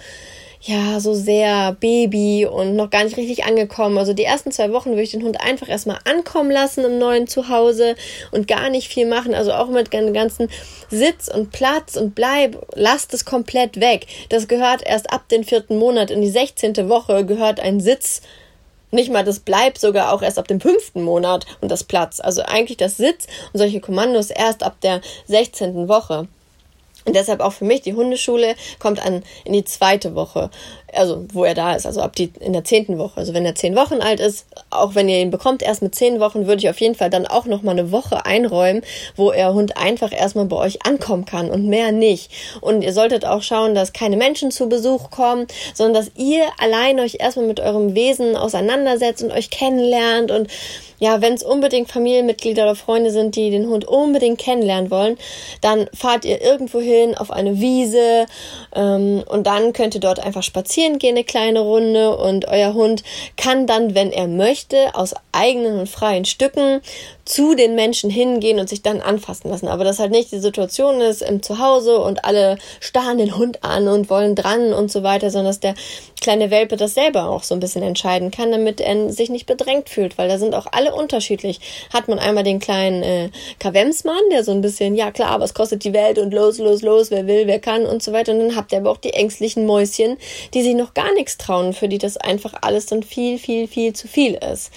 ja, 0.62 1.00
so 1.00 1.14
sehr 1.14 1.72
Baby 1.72 2.44
und 2.44 2.76
noch 2.76 2.90
gar 2.90 3.04
nicht 3.04 3.16
richtig 3.16 3.44
angekommen. 3.44 3.96
Also 3.96 4.12
die 4.12 4.24
ersten 4.24 4.52
zwei 4.52 4.72
Wochen 4.72 4.90
würde 4.90 5.02
ich 5.02 5.10
den 5.10 5.22
Hund 5.22 5.40
einfach 5.40 5.68
erstmal 5.68 5.98
ankommen 6.04 6.50
lassen 6.50 6.84
im 6.84 6.98
neuen 6.98 7.26
Zuhause 7.26 7.96
und 8.30 8.46
gar 8.46 8.68
nicht 8.68 8.88
viel 8.88 9.06
machen. 9.06 9.34
Also 9.34 9.52
auch 9.52 9.68
mit 9.68 9.90
dem 9.92 10.12
ganzen 10.12 10.50
Sitz 10.90 11.28
und 11.28 11.50
Platz 11.50 11.96
und 11.96 12.14
Bleib, 12.14 12.58
lasst 12.74 13.14
es 13.14 13.24
komplett 13.24 13.80
weg. 13.80 14.06
Das 14.28 14.48
gehört 14.48 14.82
erst 14.84 15.10
ab 15.10 15.28
den 15.30 15.44
vierten 15.44 15.78
Monat. 15.78 16.10
In 16.10 16.20
die 16.20 16.28
sechzehnte 16.28 16.90
Woche 16.90 17.24
gehört 17.24 17.58
ein 17.58 17.80
Sitz 17.80 18.20
nicht 18.90 19.10
mal 19.10 19.24
das 19.24 19.38
Bleib 19.38 19.78
sogar 19.78 20.12
auch 20.12 20.20
erst 20.20 20.38
ab 20.38 20.48
dem 20.48 20.60
fünften 20.60 21.02
Monat 21.02 21.46
und 21.60 21.70
das 21.70 21.84
Platz. 21.84 22.20
Also 22.20 22.42
eigentlich 22.42 22.76
das 22.76 22.96
Sitz 22.96 23.28
und 23.52 23.58
solche 23.58 23.80
Kommandos 23.80 24.30
erst 24.30 24.62
ab 24.62 24.76
der 24.82 25.00
sechzehnten 25.26 25.88
Woche. 25.88 26.28
Und 27.04 27.16
deshalb 27.16 27.40
auch 27.40 27.52
für 27.52 27.64
mich, 27.64 27.80
die 27.82 27.94
Hundeschule 27.94 28.54
kommt 28.78 29.04
an 29.04 29.22
in 29.44 29.52
die 29.52 29.64
zweite 29.64 30.14
Woche, 30.14 30.50
also 30.92 31.24
wo 31.32 31.44
er 31.44 31.54
da 31.54 31.74
ist, 31.74 31.86
also 31.86 32.00
ab 32.00 32.14
die 32.14 32.30
in 32.40 32.52
der 32.52 32.64
zehnten 32.64 32.98
Woche. 32.98 33.18
Also 33.18 33.32
wenn 33.32 33.46
er 33.46 33.54
zehn 33.54 33.76
Wochen 33.76 34.00
alt 34.00 34.20
ist, 34.20 34.46
auch 34.70 34.94
wenn 34.94 35.08
ihr 35.08 35.20
ihn 35.20 35.30
bekommt, 35.30 35.62
erst 35.62 35.82
mit 35.82 35.94
zehn 35.94 36.20
Wochen, 36.20 36.46
würde 36.46 36.60
ich 36.60 36.68
auf 36.68 36.80
jeden 36.80 36.94
Fall 36.94 37.10
dann 37.10 37.26
auch 37.26 37.46
noch 37.46 37.62
mal 37.62 37.72
eine 37.72 37.90
Woche 37.90 38.26
einräumen, 38.26 38.82
wo 39.16 39.30
er 39.30 39.54
Hund 39.54 39.76
einfach 39.76 40.12
erstmal 40.12 40.46
bei 40.46 40.56
euch 40.56 40.84
ankommen 40.84 41.24
kann 41.24 41.50
und 41.50 41.66
mehr 41.68 41.92
nicht. 41.92 42.30
Und 42.60 42.82
ihr 42.82 42.92
solltet 42.92 43.24
auch 43.24 43.42
schauen, 43.42 43.74
dass 43.74 43.92
keine 43.92 44.16
Menschen 44.16 44.50
zu 44.50 44.68
Besuch 44.68 45.10
kommen, 45.10 45.46
sondern 45.74 45.94
dass 45.94 46.12
ihr 46.16 46.44
allein 46.58 47.00
euch 47.00 47.16
erstmal 47.18 47.46
mit 47.46 47.60
eurem 47.60 47.94
Wesen 47.94 48.36
auseinandersetzt 48.36 49.22
und 49.22 49.32
euch 49.32 49.50
kennenlernt 49.50 50.30
und 50.30 50.48
ja, 51.00 51.20
wenn 51.22 51.32
es 51.32 51.42
unbedingt 51.42 51.90
Familienmitglieder 51.90 52.62
oder 52.62 52.76
Freunde 52.76 53.10
sind, 53.10 53.34
die 53.34 53.50
den 53.50 53.68
Hund 53.68 53.86
unbedingt 53.86 54.38
kennenlernen 54.38 54.90
wollen, 54.90 55.16
dann 55.62 55.88
fahrt 55.94 56.24
ihr 56.24 56.40
irgendwo 56.40 56.78
hin 56.78 57.16
auf 57.16 57.30
eine 57.30 57.58
Wiese 57.58 58.26
ähm, 58.74 59.24
und 59.26 59.46
dann 59.46 59.72
könnt 59.72 59.94
ihr 59.94 60.00
dort 60.00 60.20
einfach 60.20 60.42
spazieren 60.42 60.98
gehen, 60.98 61.16
eine 61.16 61.24
kleine 61.24 61.60
Runde 61.60 62.16
und 62.16 62.46
euer 62.46 62.74
Hund 62.74 63.02
kann 63.36 63.66
dann, 63.66 63.94
wenn 63.94 64.12
er 64.12 64.28
möchte, 64.28 64.94
aus 64.94 65.14
eigenen 65.32 65.80
und 65.80 65.88
freien 65.88 66.26
Stücken 66.26 66.80
zu 67.24 67.54
den 67.54 67.76
Menschen 67.76 68.10
hingehen 68.10 68.58
und 68.58 68.68
sich 68.68 68.82
dann 68.82 69.00
anfassen 69.00 69.50
lassen. 69.50 69.68
Aber 69.68 69.84
das 69.84 70.00
halt 70.00 70.10
nicht 70.10 70.32
die 70.32 70.40
Situation 70.40 71.00
ist 71.00 71.22
im 71.22 71.42
Zuhause 71.42 72.00
und 72.00 72.24
alle 72.24 72.58
starren 72.80 73.18
den 73.18 73.36
Hund 73.36 73.62
an 73.62 73.88
und 73.88 74.10
wollen 74.10 74.34
dran 74.34 74.72
und 74.72 74.90
so 74.90 75.02
weiter, 75.02 75.30
sondern 75.30 75.50
dass 75.50 75.60
der 75.60 75.74
kleine 76.20 76.50
Welpe 76.50 76.76
das 76.76 76.94
selber 76.94 77.28
auch 77.28 77.44
so 77.44 77.54
ein 77.54 77.60
bisschen 77.60 77.82
entscheiden 77.82 78.30
kann, 78.30 78.50
damit 78.50 78.80
er 78.80 79.10
sich 79.10 79.30
nicht 79.30 79.46
bedrängt 79.46 79.88
fühlt, 79.88 80.18
weil 80.18 80.28
da 80.28 80.38
sind 80.38 80.54
auch 80.54 80.66
alle 80.72 80.89
unterschiedlich. 80.90 81.60
Hat 81.92 82.08
man 82.08 82.18
einmal 82.18 82.42
den 82.44 82.58
kleinen 82.58 83.02
äh, 83.02 83.30
Kavemsmann, 83.60 84.20
der 84.32 84.42
so 84.42 84.52
ein 84.52 84.60
bisschen, 84.60 84.96
ja 84.96 85.12
klar, 85.12 85.40
was 85.40 85.54
kostet 85.54 85.84
die 85.84 85.92
Welt 85.92 86.18
und 86.18 86.34
los, 86.34 86.58
los, 86.58 86.82
los, 86.82 87.10
wer 87.10 87.26
will, 87.26 87.46
wer 87.46 87.60
kann 87.60 87.86
und 87.86 88.02
so 88.02 88.12
weiter. 88.12 88.32
Und 88.32 88.40
dann 88.40 88.56
habt 88.56 88.72
ihr 88.72 88.78
aber 88.78 88.90
auch 88.90 88.96
die 88.96 89.14
ängstlichen 89.14 89.66
Mäuschen, 89.66 90.16
die 90.52 90.62
sich 90.62 90.74
noch 90.74 90.94
gar 90.94 91.12
nichts 91.14 91.38
trauen, 91.38 91.72
für 91.72 91.88
die 91.88 91.98
das 91.98 92.16
einfach 92.16 92.54
alles 92.60 92.86
dann 92.86 93.02
viel, 93.02 93.38
viel, 93.38 93.68
viel 93.68 93.92
zu 93.92 94.08
viel 94.08 94.34
ist. 94.34 94.72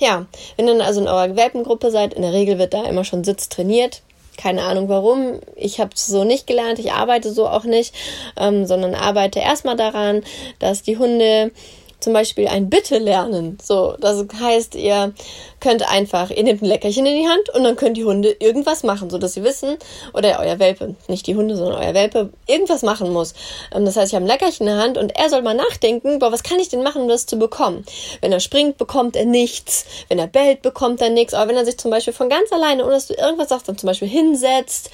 Ja, 0.00 0.26
wenn 0.56 0.66
dann 0.66 0.80
also 0.80 1.00
in 1.00 1.08
eurer 1.08 1.36
Welpengruppe 1.36 1.90
seid, 1.90 1.98
seid. 1.98 2.14
In 2.14 2.22
der 2.22 2.32
Regel 2.32 2.58
wird 2.58 2.74
da 2.74 2.84
immer 2.84 3.04
schon 3.04 3.24
Sitz 3.24 3.48
trainiert. 3.48 4.02
Keine 4.36 4.62
Ahnung 4.62 4.88
warum. 4.88 5.40
Ich 5.56 5.80
habe 5.80 5.90
es 5.94 6.06
so 6.06 6.22
nicht 6.22 6.46
gelernt. 6.46 6.78
Ich 6.78 6.92
arbeite 6.92 7.32
so 7.32 7.48
auch 7.48 7.64
nicht, 7.64 7.92
ähm, 8.36 8.66
sondern 8.66 8.94
arbeite 8.94 9.40
erstmal 9.40 9.76
daran, 9.76 10.22
dass 10.60 10.82
die 10.82 10.96
Hunde 10.96 11.50
zum 12.00 12.12
Beispiel 12.12 12.48
ein 12.48 12.70
Bitte 12.70 12.98
lernen. 12.98 13.58
So, 13.62 13.96
das 13.98 14.24
heißt, 14.40 14.74
ihr 14.74 15.12
könnt 15.60 15.88
einfach, 15.90 16.30
ihr 16.30 16.42
nehmt 16.42 16.62
ein 16.62 16.66
Leckerchen 16.66 17.06
in 17.06 17.16
die 17.16 17.28
Hand 17.28 17.50
und 17.54 17.64
dann 17.64 17.76
können 17.76 17.94
die 17.94 18.04
Hunde 18.04 18.36
irgendwas 18.38 18.84
machen, 18.84 19.10
so 19.10 19.18
dass 19.18 19.34
sie 19.34 19.42
wissen, 19.42 19.76
oder 20.14 20.38
euer 20.40 20.58
Welpe, 20.58 20.94
nicht 21.08 21.26
die 21.26 21.34
Hunde, 21.34 21.56
sondern 21.56 21.82
euer 21.82 21.94
Welpe, 21.94 22.30
irgendwas 22.46 22.82
machen 22.82 23.12
muss. 23.12 23.34
Ähm, 23.74 23.84
das 23.84 23.96
heißt, 23.96 24.12
ich 24.12 24.14
habe 24.14 24.24
ein 24.24 24.28
Leckerchen 24.28 24.66
in 24.66 24.74
der 24.74 24.82
Hand 24.82 24.98
und 24.98 25.16
er 25.16 25.28
soll 25.28 25.42
mal 25.42 25.54
nachdenken, 25.54 26.18
boah, 26.18 26.30
was 26.32 26.42
kann 26.42 26.60
ich 26.60 26.68
denn 26.68 26.82
machen, 26.82 27.02
um 27.02 27.08
das 27.08 27.26
zu 27.26 27.38
bekommen? 27.38 27.84
Wenn 28.20 28.32
er 28.32 28.40
springt, 28.40 28.78
bekommt 28.78 29.16
er 29.16 29.24
nichts. 29.24 29.84
Wenn 30.08 30.18
er 30.18 30.26
bellt, 30.26 30.62
bekommt 30.62 31.00
er 31.00 31.10
nichts. 31.10 31.34
Aber 31.34 31.48
wenn 31.48 31.56
er 31.56 31.64
sich 31.64 31.78
zum 31.78 31.90
Beispiel 31.90 32.12
von 32.12 32.28
ganz 32.28 32.52
alleine, 32.52 32.84
ohne 32.84 32.92
dass 32.92 33.08
du 33.08 33.14
irgendwas 33.14 33.48
sagst, 33.48 33.68
dann 33.68 33.78
zum 33.78 33.88
Beispiel 33.88 34.08
hinsetzt 34.08 34.90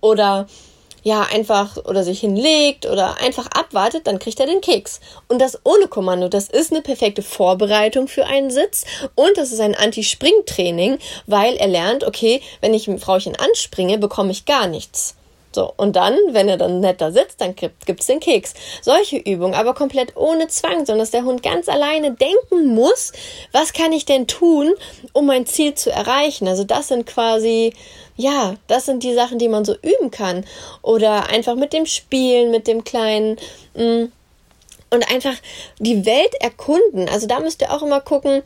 oder 0.00 0.46
ja, 1.02 1.22
einfach 1.22 1.76
oder 1.76 2.04
sich 2.04 2.20
hinlegt 2.20 2.86
oder 2.86 3.20
einfach 3.20 3.46
abwartet, 3.48 4.06
dann 4.06 4.18
kriegt 4.18 4.40
er 4.40 4.46
den 4.46 4.60
Keks. 4.60 5.00
Und 5.28 5.40
das 5.40 5.58
ohne 5.64 5.88
Kommando, 5.88 6.28
das 6.28 6.48
ist 6.48 6.72
eine 6.72 6.82
perfekte 6.82 7.22
Vorbereitung 7.22 8.08
für 8.08 8.26
einen 8.26 8.50
Sitz 8.50 8.84
und 9.14 9.36
das 9.36 9.52
ist 9.52 9.60
ein 9.60 9.74
Anti-Spring-Training, 9.74 10.98
weil 11.26 11.56
er 11.56 11.68
lernt, 11.68 12.04
okay, 12.04 12.40
wenn 12.60 12.74
ich 12.74 12.88
ein 12.88 12.98
Frauchen 12.98 13.36
anspringe, 13.36 13.98
bekomme 13.98 14.30
ich 14.30 14.44
gar 14.44 14.66
nichts. 14.66 15.17
So, 15.52 15.72
und 15.76 15.96
dann, 15.96 16.14
wenn 16.30 16.48
er 16.48 16.58
dann 16.58 16.80
netter 16.80 17.10
sitzt, 17.10 17.40
dann 17.40 17.54
gibt 17.56 18.00
es 18.00 18.06
den 18.06 18.20
Keks. 18.20 18.54
Solche 18.82 19.16
Übungen, 19.16 19.54
aber 19.54 19.74
komplett 19.74 20.16
ohne 20.16 20.48
Zwang, 20.48 20.84
sondern 20.84 20.98
dass 20.98 21.10
der 21.10 21.24
Hund 21.24 21.42
ganz 21.42 21.68
alleine 21.68 22.12
denken 22.12 22.74
muss, 22.74 23.12
was 23.52 23.72
kann 23.72 23.92
ich 23.92 24.04
denn 24.04 24.26
tun, 24.26 24.74
um 25.12 25.26
mein 25.26 25.46
Ziel 25.46 25.74
zu 25.74 25.90
erreichen. 25.90 26.46
Also 26.46 26.64
das 26.64 26.88
sind 26.88 27.06
quasi 27.06 27.72
ja, 28.18 28.56
das 28.66 28.84
sind 28.84 29.04
die 29.04 29.14
Sachen, 29.14 29.38
die 29.38 29.48
man 29.48 29.64
so 29.64 29.76
üben 29.76 30.10
kann. 30.10 30.44
Oder 30.82 31.28
einfach 31.28 31.54
mit 31.54 31.72
dem 31.72 31.86
Spielen, 31.86 32.50
mit 32.50 32.66
dem 32.66 32.82
kleinen. 32.84 33.36
Mh, 33.74 33.84
mm, 33.84 34.12
und 34.90 35.10
einfach 35.12 35.34
die 35.78 36.06
Welt 36.06 36.34
erkunden. 36.40 37.08
Also 37.08 37.26
da 37.26 37.40
müsst 37.40 37.60
ihr 37.60 37.72
auch 37.72 37.82
immer 37.82 38.00
gucken, 38.00 38.42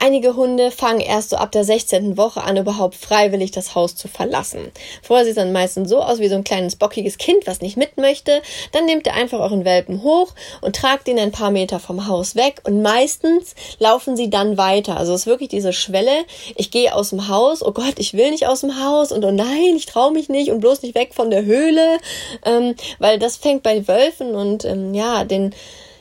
Einige 0.00 0.36
Hunde 0.36 0.70
fangen 0.70 1.00
erst 1.00 1.30
so 1.30 1.36
ab 1.36 1.50
der 1.50 1.64
16. 1.64 2.16
Woche 2.16 2.42
an, 2.42 2.56
überhaupt 2.56 2.94
freiwillig 2.94 3.50
das 3.50 3.74
Haus 3.74 3.96
zu 3.96 4.06
verlassen. 4.06 4.70
Vorher 5.02 5.24
sieht 5.24 5.36
es 5.36 5.42
dann 5.42 5.52
meistens 5.52 5.88
so 5.88 6.00
aus 6.00 6.20
wie 6.20 6.28
so 6.28 6.36
ein 6.36 6.44
kleines 6.44 6.76
bockiges 6.76 7.18
Kind, 7.18 7.46
was 7.46 7.60
nicht 7.60 7.76
mit 7.76 7.96
möchte. 7.96 8.40
Dann 8.72 8.84
nehmt 8.84 9.06
ihr 9.06 9.14
einfach 9.14 9.40
euren 9.40 9.64
Welpen 9.64 10.02
hoch 10.02 10.34
und 10.60 10.76
tragt 10.76 11.08
ihn 11.08 11.18
ein 11.18 11.32
paar 11.32 11.50
Meter 11.50 11.80
vom 11.80 12.06
Haus 12.06 12.36
weg 12.36 12.60
und 12.64 12.80
meistens 12.80 13.54
laufen 13.80 14.16
sie 14.16 14.30
dann 14.30 14.56
weiter. 14.56 14.96
Also 14.96 15.14
es 15.14 15.22
ist 15.22 15.26
wirklich 15.26 15.48
diese 15.48 15.72
Schwelle, 15.72 16.24
ich 16.54 16.70
gehe 16.70 16.94
aus 16.94 17.10
dem 17.10 17.28
Haus, 17.28 17.64
oh 17.64 17.72
Gott, 17.72 17.94
ich 17.98 18.14
will 18.14 18.30
nicht 18.30 18.46
aus 18.46 18.60
dem 18.60 18.80
Haus 18.82 19.10
und 19.10 19.24
oh 19.24 19.32
nein, 19.32 19.74
ich 19.76 19.86
traue 19.86 20.12
mich 20.12 20.28
nicht 20.28 20.50
und 20.50 20.60
bloß 20.60 20.82
nicht 20.82 20.94
weg 20.94 21.12
von 21.12 21.30
der 21.30 21.44
Höhle, 21.44 21.98
ähm, 22.44 22.74
weil 22.98 23.18
das 23.18 23.36
fängt 23.36 23.62
bei 23.64 23.88
Wölfen 23.88 24.34
und 24.34 24.64
ähm, 24.64 24.94
ja, 24.94 25.24
den 25.24 25.54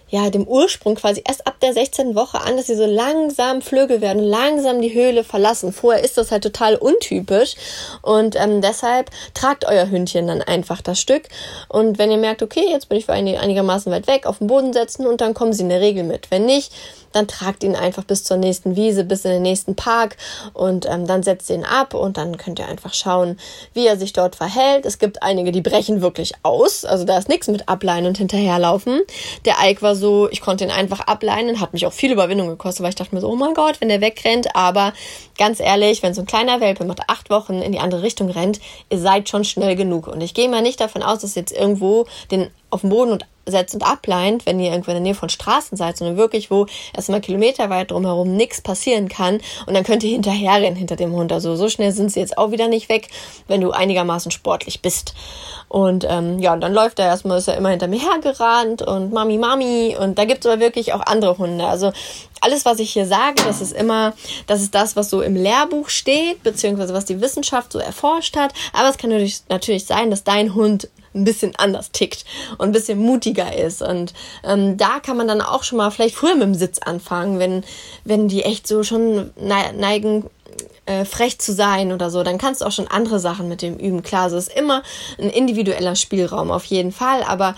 ja, 0.09 0.29
dem 0.29 0.47
Ursprung 0.47 0.95
quasi 0.95 1.21
erst 1.27 1.45
ab 1.45 1.59
der 1.61 1.73
16. 1.73 2.15
Woche 2.15 2.39
an, 2.41 2.55
dass 2.55 2.67
sie 2.67 2.75
so 2.75 2.85
langsam 2.85 3.61
Flügel 3.61 4.01
werden, 4.01 4.23
langsam 4.23 4.81
die 4.81 4.93
Höhle 4.93 5.23
verlassen. 5.23 5.73
Vorher 5.73 6.03
ist 6.03 6.17
das 6.17 6.31
halt 6.31 6.43
total 6.43 6.75
untypisch 6.75 7.55
und 8.01 8.35
ähm, 8.35 8.61
deshalb 8.61 9.11
tragt 9.33 9.65
euer 9.65 9.89
Hündchen 9.89 10.27
dann 10.27 10.41
einfach 10.41 10.81
das 10.81 10.99
Stück 10.99 11.23
und 11.67 11.97
wenn 11.97 12.11
ihr 12.11 12.17
merkt, 12.17 12.41
okay, 12.41 12.65
jetzt 12.69 12.89
bin 12.89 12.97
ich 12.97 13.09
einigermaßen 13.09 13.91
weit 13.91 14.07
weg, 14.07 14.25
auf 14.25 14.39
den 14.39 14.47
Boden 14.47 14.73
setzen 14.73 15.05
und 15.05 15.21
dann 15.21 15.33
kommen 15.33 15.53
sie 15.53 15.63
in 15.63 15.69
der 15.69 15.81
Regel 15.81 16.03
mit. 16.03 16.31
Wenn 16.31 16.45
nicht, 16.45 16.73
dann 17.17 17.27
tragt 17.27 17.63
ihn 17.63 17.75
einfach 17.75 18.03
bis 18.03 18.23
zur 18.23 18.37
nächsten 18.37 18.75
Wiese, 18.75 19.03
bis 19.03 19.25
in 19.25 19.31
den 19.31 19.41
nächsten 19.41 19.75
Park 19.75 20.17
und 20.53 20.85
ähm, 20.85 21.07
dann 21.07 21.23
setzt 21.23 21.49
ihn 21.49 21.65
ab 21.65 21.93
und 21.93 22.17
dann 22.17 22.37
könnt 22.37 22.59
ihr 22.59 22.67
einfach 22.67 22.93
schauen, 22.93 23.37
wie 23.73 23.87
er 23.87 23.97
sich 23.97 24.13
dort 24.13 24.35
verhält. 24.35 24.85
Es 24.85 24.99
gibt 24.99 25.23
einige, 25.23 25.51
die 25.51 25.61
brechen 25.61 26.01
wirklich 26.01 26.33
aus, 26.43 26.85
also 26.85 27.03
da 27.03 27.17
ist 27.17 27.27
nichts 27.27 27.47
mit 27.47 27.67
Ableihen 27.67 28.05
und 28.05 28.17
hinterherlaufen. 28.17 29.01
Der 29.45 29.55
Ike 29.61 29.81
war 29.81 29.95
so, 29.95 30.29
ich 30.29 30.41
konnte 30.41 30.63
ihn 30.63 30.71
einfach 30.71 31.01
ableinen, 31.01 31.59
hat 31.59 31.73
mich 31.73 31.85
auch 31.87 31.93
viel 31.93 32.11
Überwindung 32.11 32.47
gekostet, 32.47 32.83
weil 32.83 32.89
ich 32.89 32.95
dachte 32.95 33.15
mir 33.15 33.21
so, 33.21 33.29
oh 33.29 33.35
mein 33.35 33.55
Gott, 33.55 33.81
wenn 33.81 33.89
der 33.89 34.01
wegrennt, 34.01 34.55
aber 34.55 34.93
ganz 35.37 35.59
ehrlich, 35.59 36.03
wenn 36.03 36.13
so 36.13 36.21
ein 36.21 36.27
kleiner 36.27 36.61
Welpe 36.61 36.85
mit 36.85 36.99
acht 37.07 37.29
Wochen 37.31 37.61
in 37.61 37.71
die 37.71 37.79
andere 37.79 38.03
Richtung 38.03 38.29
rennt, 38.29 38.59
ihr 38.89 38.99
seid 38.99 39.27
schon 39.27 39.43
schnell 39.43 39.75
genug 39.75 40.07
und 40.07 40.21
ich 40.21 40.35
gehe 40.35 40.49
mal 40.49 40.61
nicht 40.61 40.79
davon 40.79 41.01
aus, 41.01 41.19
dass 41.19 41.33
jetzt 41.33 41.51
irgendwo 41.51 42.05
den 42.29 42.51
auf 42.69 42.81
dem 42.81 42.89
Boden 42.89 43.11
und 43.11 43.25
setzt 43.47 43.73
und 43.73 43.83
ableint, 43.83 44.45
wenn 44.45 44.59
ihr 44.59 44.71
irgendwo 44.71 44.91
in 44.91 44.95
der 44.95 45.01
Nähe 45.01 45.15
von 45.15 45.29
Straßen 45.29 45.77
seid, 45.77 45.97
sondern 45.97 46.17
wirklich, 46.17 46.51
wo 46.51 46.67
erstmal 46.93 47.21
kilometerweit 47.21 47.91
drumherum 47.91 48.35
nichts 48.35 48.61
passieren 48.61 49.07
kann 49.07 49.39
und 49.65 49.73
dann 49.73 49.83
könnt 49.83 50.03
ihr 50.03 50.09
hinterherrennen 50.17 50.75
hinter 50.75 50.95
dem 50.95 51.13
Hund. 51.13 51.31
Also 51.31 51.55
so 51.55 51.69
schnell 51.69 51.91
sind 51.91 52.11
sie 52.11 52.19
jetzt 52.19 52.37
auch 52.37 52.51
wieder 52.51 52.67
nicht 52.67 52.89
weg, 52.89 53.07
wenn 53.47 53.61
du 53.61 53.71
einigermaßen 53.71 54.31
sportlich 54.31 54.81
bist. 54.81 55.13
Und 55.69 56.05
ähm, 56.09 56.39
ja, 56.39 56.53
und 56.53 56.61
dann 56.61 56.73
läuft 56.73 56.99
er 56.99 57.07
erstmal, 57.07 57.39
ist 57.39 57.47
er 57.47 57.57
immer 57.57 57.69
hinter 57.69 57.87
mir 57.87 57.99
hergerannt 57.99 58.81
und 58.81 59.11
Mami, 59.11 59.37
Mami. 59.37 59.97
Und 59.99 60.17
da 60.17 60.25
gibt's 60.25 60.45
aber 60.45 60.61
wirklich 60.61 60.93
auch 60.93 61.01
andere 61.01 61.37
Hunde. 61.37 61.65
Also 61.65 61.91
alles, 62.39 62.65
was 62.65 62.79
ich 62.79 62.91
hier 62.91 63.05
sage, 63.05 63.35
das 63.45 63.61
ist 63.61 63.73
immer, 63.73 64.13
das 64.45 64.61
ist 64.61 64.75
das, 64.75 64.95
was 64.95 65.09
so 65.09 65.21
im 65.21 65.35
Lehrbuch 65.35 65.89
steht, 65.89 66.43
beziehungsweise 66.43 66.93
was 66.93 67.05
die 67.05 67.19
Wissenschaft 67.19 67.73
so 67.73 67.79
erforscht 67.79 68.37
hat. 68.37 68.53
Aber 68.73 68.89
es 68.89 68.97
kann 68.97 69.09
natürlich, 69.09 69.41
natürlich 69.49 69.85
sein, 69.85 70.09
dass 70.09 70.23
dein 70.23 70.55
Hund 70.55 70.87
ein 71.17 71.23
bisschen 71.23 71.55
anders 71.57 71.91
tickt 71.91 72.25
und 72.57 72.69
ein 72.69 72.71
bisschen 72.71 72.99
mutiger 72.99 73.55
ist. 73.55 73.81
Und 73.81 74.13
ähm, 74.43 74.77
da 74.77 74.99
kann 74.99 75.17
man 75.17 75.27
dann 75.27 75.41
auch 75.41 75.63
schon 75.63 75.77
mal 75.77 75.91
vielleicht 75.91 76.15
früher 76.15 76.35
mit 76.35 76.43
dem 76.43 76.55
Sitz 76.55 76.79
anfangen, 76.79 77.39
wenn, 77.39 77.63
wenn 78.03 78.27
die 78.27 78.43
echt 78.43 78.67
so 78.67 78.83
schon 78.83 79.31
neigen, 79.37 80.29
äh, 80.85 81.05
frech 81.05 81.39
zu 81.39 81.53
sein 81.53 81.91
oder 81.91 82.09
so, 82.09 82.23
dann 82.23 82.37
kannst 82.37 82.61
du 82.61 82.65
auch 82.65 82.71
schon 82.71 82.87
andere 82.87 83.19
Sachen 83.19 83.49
mit 83.49 83.61
dem 83.61 83.77
üben. 83.77 84.03
Klar, 84.03 84.27
es 84.27 84.33
ist 84.33 84.57
immer 84.57 84.83
ein 85.19 85.29
individueller 85.29 85.95
Spielraum 85.95 86.49
auf 86.49 86.65
jeden 86.65 86.91
Fall, 86.91 87.23
aber 87.23 87.55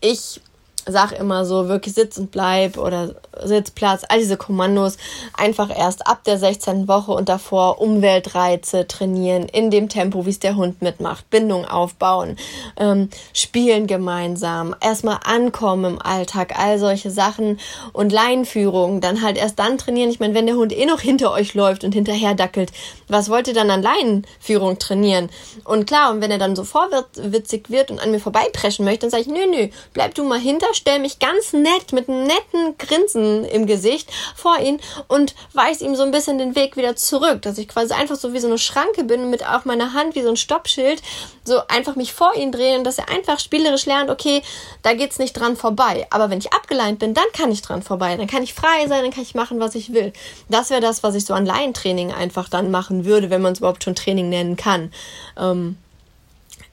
ich 0.00 0.40
sag 0.86 1.12
immer 1.12 1.44
so, 1.44 1.68
wirklich 1.68 1.94
Sitz 1.94 2.18
und 2.18 2.30
Bleib 2.30 2.76
oder 2.78 3.14
Sitzplatz, 3.42 4.02
all 4.08 4.18
diese 4.18 4.36
Kommandos 4.36 4.96
einfach 5.36 5.70
erst 5.76 6.06
ab 6.06 6.24
der 6.24 6.38
16. 6.38 6.88
Woche 6.88 7.12
und 7.12 7.28
davor 7.28 7.80
Umweltreize 7.80 8.86
trainieren, 8.86 9.44
in 9.48 9.70
dem 9.70 9.88
Tempo, 9.88 10.26
wie 10.26 10.30
es 10.30 10.38
der 10.38 10.56
Hund 10.56 10.82
mitmacht, 10.82 11.28
Bindung 11.30 11.64
aufbauen, 11.64 12.36
ähm, 12.76 13.08
spielen 13.32 13.86
gemeinsam, 13.86 14.74
erstmal 14.80 15.18
ankommen 15.24 15.94
im 15.94 16.02
Alltag, 16.02 16.58
all 16.58 16.78
solche 16.78 17.10
Sachen 17.10 17.58
und 17.92 18.12
Leinführung, 18.12 19.00
dann 19.00 19.22
halt 19.22 19.36
erst 19.36 19.58
dann 19.58 19.78
trainieren. 19.78 20.10
Ich 20.10 20.20
meine, 20.20 20.34
wenn 20.34 20.46
der 20.46 20.56
Hund 20.56 20.72
eh 20.72 20.86
noch 20.86 21.00
hinter 21.00 21.32
euch 21.32 21.54
läuft 21.54 21.84
und 21.84 21.92
hinterher 21.92 22.34
dackelt, 22.34 22.72
was 23.08 23.28
wollt 23.28 23.48
ihr 23.48 23.54
dann 23.54 23.70
an 23.70 23.82
Leinenführung 23.82 24.78
trainieren? 24.78 25.30
Und 25.64 25.86
klar, 25.86 26.10
und 26.10 26.20
wenn 26.20 26.30
er 26.30 26.38
dann 26.38 26.56
so 26.56 26.64
vorwitzig 26.64 27.70
wird 27.70 27.90
und 27.90 28.00
an 28.00 28.10
mir 28.10 28.20
vorbeipreschen 28.20 28.84
möchte, 28.84 29.00
dann 29.00 29.10
sage 29.10 29.22
ich, 29.22 29.28
nö, 29.28 29.46
nö, 29.50 29.68
bleib 29.92 30.14
du 30.14 30.24
mal 30.24 30.38
hinter, 30.38 30.73
stell 30.76 30.98
mich 30.98 31.18
ganz 31.18 31.52
nett 31.52 31.92
mit 31.92 32.08
einem 32.08 32.26
netten 32.26 32.78
Grinsen 32.78 33.44
im 33.44 33.66
Gesicht 33.66 34.10
vor 34.34 34.58
ihn 34.58 34.80
und 35.08 35.34
weise 35.52 35.84
ihm 35.84 35.94
so 35.94 36.02
ein 36.02 36.10
bisschen 36.10 36.38
den 36.38 36.54
Weg 36.54 36.76
wieder 36.76 36.96
zurück, 36.96 37.42
dass 37.42 37.58
ich 37.58 37.68
quasi 37.68 37.94
einfach 37.94 38.16
so 38.16 38.32
wie 38.32 38.40
so 38.40 38.48
eine 38.48 38.58
Schranke 38.58 39.04
bin 39.04 39.22
und 39.22 39.30
mit 39.30 39.46
auch 39.46 39.64
meiner 39.64 39.92
Hand 39.92 40.14
wie 40.14 40.22
so 40.22 40.28
ein 40.28 40.36
Stoppschild 40.36 41.02
so 41.44 41.60
einfach 41.68 41.96
mich 41.96 42.12
vor 42.12 42.34
ihn 42.34 42.52
drehe 42.52 42.78
und 42.78 42.84
dass 42.84 42.98
er 42.98 43.10
einfach 43.10 43.38
spielerisch 43.38 43.86
lernt, 43.86 44.10
okay, 44.10 44.42
da 44.82 44.94
geht's 44.94 45.18
nicht 45.18 45.34
dran 45.34 45.56
vorbei. 45.56 46.06
Aber 46.10 46.30
wenn 46.30 46.38
ich 46.38 46.52
abgeleint 46.52 46.98
bin, 46.98 47.14
dann 47.14 47.24
kann 47.32 47.52
ich 47.52 47.62
dran 47.62 47.82
vorbei. 47.82 48.16
Dann 48.16 48.26
kann 48.26 48.42
ich 48.42 48.54
frei 48.54 48.86
sein, 48.88 49.02
dann 49.02 49.10
kann 49.10 49.22
ich 49.22 49.34
machen, 49.34 49.60
was 49.60 49.74
ich 49.74 49.92
will. 49.92 50.12
Das 50.48 50.70
wäre 50.70 50.80
das, 50.80 51.02
was 51.02 51.14
ich 51.14 51.24
so 51.24 51.34
an 51.34 51.46
Laientraining 51.46 52.12
einfach 52.12 52.48
dann 52.48 52.70
machen 52.70 53.04
würde, 53.04 53.30
wenn 53.30 53.42
man 53.42 53.52
es 53.52 53.58
überhaupt 53.58 53.84
schon 53.84 53.94
Training 53.94 54.28
nennen 54.28 54.56
kann. 54.56 54.92
Ähm, 55.38 55.76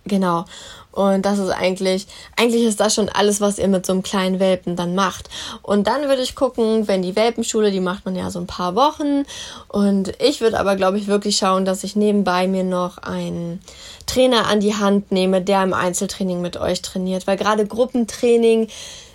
genau. 0.06 0.46
Und 0.92 1.26
das 1.26 1.40
ist 1.40 1.50
eigentlich, 1.50 2.08
eigentlich 2.36 2.64
ist 2.64 2.80
das 2.80 2.94
schon 2.94 3.10
alles, 3.10 3.40
was 3.42 3.60
ihr 3.60 3.68
mit 3.68 3.86
so 3.86 3.94
einem 3.94 4.04
kleinen 4.04 4.40
Welpen 4.40 4.76
dann 4.76 4.96
macht. 4.96 5.30
Und 5.62 5.88
dann 5.88 6.08
würde 6.08 6.22
ich 6.22 6.36
gucken, 6.36 6.88
wenn 6.88 7.02
die 7.02 7.16
Welpenschule, 7.16 7.72
die 7.72 7.80
macht 7.80 8.06
man 8.06 8.16
ja 8.16 8.30
so 8.30 8.40
ein 8.40 8.48
paar 8.48 8.76
Wochen. 8.76 9.24
Und 9.68 10.14
ich 10.22 10.42
würde 10.42 10.60
aber, 10.60 10.76
glaube 10.76 10.98
ich, 10.98 11.08
wirklich 11.08 11.38
schauen, 11.38 11.66
dass 11.66 11.84
ich 11.84 11.96
nebenbei 11.96 12.48
mir 12.48 12.64
noch 12.64 12.98
einen 12.98 13.62
Trainer 14.06 14.48
an 14.48 14.60
die 14.60 14.76
Hand 14.76 15.12
nehme, 15.12 15.42
der 15.42 15.64
im 15.64 15.74
Einzeltraining 15.74 16.42
mit 16.42 16.58
euch 16.58 16.82
trainiert. 16.82 17.28
Weil 17.28 17.38
gerade 17.38 17.66
Gruppentraining 17.66 18.68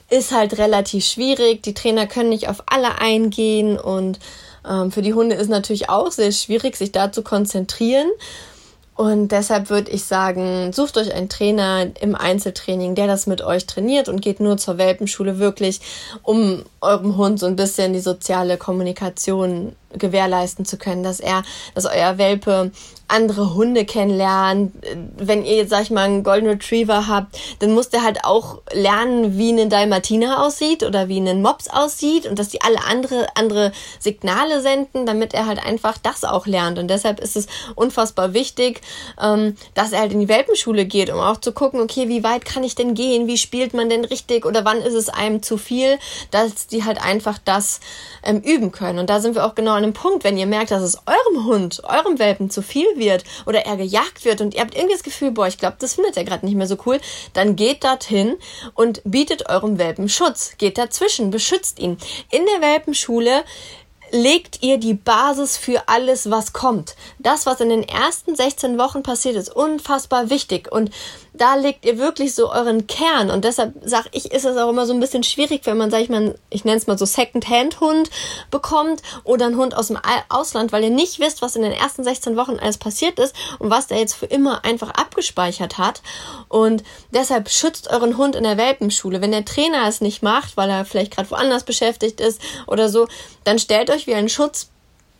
ist 0.08 0.32
halt 0.32 0.58
relativ 0.58 1.04
schwierig. 1.04 1.62
Die 1.62 1.74
Trainer 1.74 2.06
können 2.06 2.30
nicht 2.30 2.48
auf 2.48 2.62
alle 2.66 2.98
eingehen 2.98 3.78
und 3.78 4.18
ähm, 4.68 4.90
für 4.90 5.02
die 5.02 5.14
Hunde 5.14 5.36
ist 5.36 5.48
natürlich 5.48 5.88
auch 5.88 6.10
sehr 6.10 6.32
schwierig, 6.32 6.76
sich 6.76 6.92
da 6.92 7.12
zu 7.12 7.22
konzentrieren. 7.22 8.08
Und 8.96 9.28
deshalb 9.28 9.68
würde 9.68 9.90
ich 9.90 10.04
sagen, 10.04 10.72
sucht 10.72 10.96
euch 10.96 11.12
einen 11.12 11.28
Trainer 11.28 11.86
im 12.00 12.14
Einzeltraining, 12.14 12.94
der 12.94 13.06
das 13.06 13.26
mit 13.26 13.42
euch 13.42 13.66
trainiert 13.66 14.08
und 14.08 14.22
geht 14.22 14.40
nur 14.40 14.56
zur 14.56 14.78
Welpenschule 14.78 15.38
wirklich, 15.38 15.80
um 16.22 16.62
eurem 16.80 17.18
Hund 17.18 17.38
so 17.38 17.44
ein 17.44 17.56
bisschen 17.56 17.92
die 17.92 18.00
soziale 18.00 18.56
Kommunikation 18.56 19.76
gewährleisten 19.92 20.64
zu 20.64 20.76
können, 20.76 21.02
dass 21.02 21.20
er, 21.20 21.42
dass 21.74 21.86
euer 21.86 22.18
Welpe 22.18 22.70
andere 23.08 23.54
Hunde 23.54 23.84
kennenlernt. 23.84 24.72
Wenn 25.16 25.44
ihr 25.44 25.56
jetzt, 25.56 25.70
sag 25.70 25.82
ich 25.82 25.90
mal, 25.90 26.04
einen 26.04 26.24
Golden 26.24 26.48
Retriever 26.48 27.06
habt, 27.06 27.38
dann 27.60 27.72
muss 27.72 27.88
der 27.88 28.02
halt 28.02 28.24
auch 28.24 28.62
lernen, 28.72 29.38
wie 29.38 29.52
ein 29.52 29.70
Dalmatiner 29.70 30.42
aussieht 30.42 30.82
oder 30.82 31.08
wie 31.08 31.20
ein 31.20 31.40
Mops 31.40 31.68
aussieht 31.68 32.26
und 32.26 32.38
dass 32.38 32.48
die 32.48 32.62
alle 32.62 32.82
andere, 32.84 33.28
andere 33.36 33.72
Signale 34.00 34.60
senden, 34.60 35.06
damit 35.06 35.34
er 35.34 35.46
halt 35.46 35.64
einfach 35.64 35.98
das 35.98 36.24
auch 36.24 36.46
lernt. 36.46 36.78
Und 36.78 36.88
deshalb 36.88 37.20
ist 37.20 37.36
es 37.36 37.46
unfassbar 37.76 38.34
wichtig, 38.34 38.80
ähm, 39.22 39.56
dass 39.74 39.92
er 39.92 40.00
halt 40.00 40.12
in 40.12 40.20
die 40.20 40.28
Welpenschule 40.28 40.84
geht, 40.84 41.10
um 41.10 41.20
auch 41.20 41.40
zu 41.40 41.52
gucken, 41.52 41.80
okay, 41.80 42.08
wie 42.08 42.24
weit 42.24 42.44
kann 42.44 42.64
ich 42.64 42.74
denn 42.74 42.94
gehen? 42.94 43.28
Wie 43.28 43.38
spielt 43.38 43.72
man 43.72 43.88
denn 43.88 44.04
richtig? 44.04 44.44
Oder 44.44 44.64
wann 44.64 44.78
ist 44.78 44.94
es 44.94 45.08
einem 45.08 45.42
zu 45.42 45.58
viel? 45.58 45.98
Dass 46.32 46.66
die 46.66 46.84
halt 46.84 47.00
einfach 47.00 47.38
das 47.44 47.78
ähm, 48.24 48.40
üben 48.40 48.72
können. 48.72 48.98
Und 48.98 49.10
da 49.10 49.20
sind 49.20 49.36
wir 49.36 49.46
auch 49.46 49.54
genau 49.54 49.75
an 49.76 49.82
dem 49.82 49.92
Punkt, 49.92 50.24
wenn 50.24 50.36
ihr 50.36 50.46
merkt, 50.46 50.70
dass 50.70 50.82
es 50.82 50.98
eurem 51.06 51.44
Hund, 51.46 51.82
eurem 51.84 52.18
Welpen 52.18 52.50
zu 52.50 52.62
viel 52.62 52.86
wird 52.96 53.24
oder 53.46 53.66
er 53.66 53.76
gejagt 53.76 54.24
wird 54.24 54.40
und 54.40 54.54
ihr 54.54 54.60
habt 54.60 54.74
irgendwie 54.74 54.94
das 54.94 55.02
Gefühl, 55.02 55.30
boah, 55.30 55.46
ich 55.46 55.58
glaube, 55.58 55.76
das 55.78 55.94
findet 55.94 56.16
er 56.16 56.24
gerade 56.24 56.44
nicht 56.44 56.56
mehr 56.56 56.66
so 56.66 56.76
cool, 56.86 57.00
dann 57.32 57.56
geht 57.56 57.84
dorthin 57.84 58.36
und 58.74 59.02
bietet 59.04 59.48
eurem 59.48 59.78
Welpen 59.78 60.08
Schutz. 60.08 60.54
Geht 60.58 60.78
dazwischen, 60.78 61.30
beschützt 61.30 61.78
ihn. 61.78 61.98
In 62.30 62.44
der 62.46 62.60
Welpenschule 62.60 63.44
legt 64.10 64.62
ihr 64.62 64.78
die 64.78 64.94
Basis 64.94 65.56
für 65.56 65.88
alles, 65.88 66.30
was 66.30 66.52
kommt. 66.52 66.96
Das, 67.18 67.46
was 67.46 67.60
in 67.60 67.68
den 67.68 67.82
ersten 67.82 68.36
16 68.36 68.78
Wochen 68.78 69.02
passiert, 69.02 69.36
ist 69.36 69.54
unfassbar 69.54 70.30
wichtig. 70.30 70.70
Und 70.70 70.90
da 71.36 71.54
legt 71.54 71.84
ihr 71.84 71.98
wirklich 71.98 72.34
so 72.34 72.50
euren 72.52 72.86
Kern. 72.86 73.30
Und 73.30 73.44
deshalb 73.44 73.74
sage 73.84 74.08
ich, 74.12 74.32
ist 74.32 74.44
es 74.44 74.56
auch 74.56 74.70
immer 74.70 74.86
so 74.86 74.92
ein 74.92 75.00
bisschen 75.00 75.22
schwierig, 75.22 75.62
wenn 75.64 75.76
man, 75.76 75.90
sag 75.90 76.00
ich 76.00 76.08
mal, 76.08 76.38
ich 76.50 76.64
nenne 76.64 76.76
es 76.76 76.86
mal 76.86 76.98
so 76.98 77.04
Second-Hand-Hund 77.04 78.10
bekommt 78.50 79.02
oder 79.24 79.46
einen 79.46 79.56
Hund 79.56 79.76
aus 79.76 79.88
dem 79.88 79.98
Ausland, 80.28 80.72
weil 80.72 80.84
ihr 80.84 80.90
nicht 80.90 81.18
wisst, 81.18 81.42
was 81.42 81.56
in 81.56 81.62
den 81.62 81.72
ersten 81.72 82.04
16 82.04 82.36
Wochen 82.36 82.58
alles 82.58 82.78
passiert 82.78 83.18
ist 83.18 83.34
und 83.58 83.70
was 83.70 83.86
der 83.86 83.98
jetzt 83.98 84.14
für 84.14 84.26
immer 84.26 84.64
einfach 84.64 84.90
abgespeichert 84.90 85.78
hat. 85.78 86.02
Und 86.48 86.82
deshalb 87.10 87.48
schützt 87.50 87.90
euren 87.90 88.16
Hund 88.16 88.36
in 88.36 88.44
der 88.44 88.56
Welpenschule. 88.56 89.20
Wenn 89.20 89.32
der 89.32 89.44
Trainer 89.44 89.86
es 89.88 90.00
nicht 90.00 90.22
macht, 90.22 90.56
weil 90.56 90.70
er 90.70 90.84
vielleicht 90.84 91.14
gerade 91.14 91.30
woanders 91.30 91.64
beschäftigt 91.64 92.20
ist 92.20 92.40
oder 92.66 92.88
so, 92.88 93.08
dann 93.44 93.58
stellt 93.58 93.90
euch 93.90 94.06
wie 94.06 94.14
ein 94.14 94.28
Schutz 94.28 94.70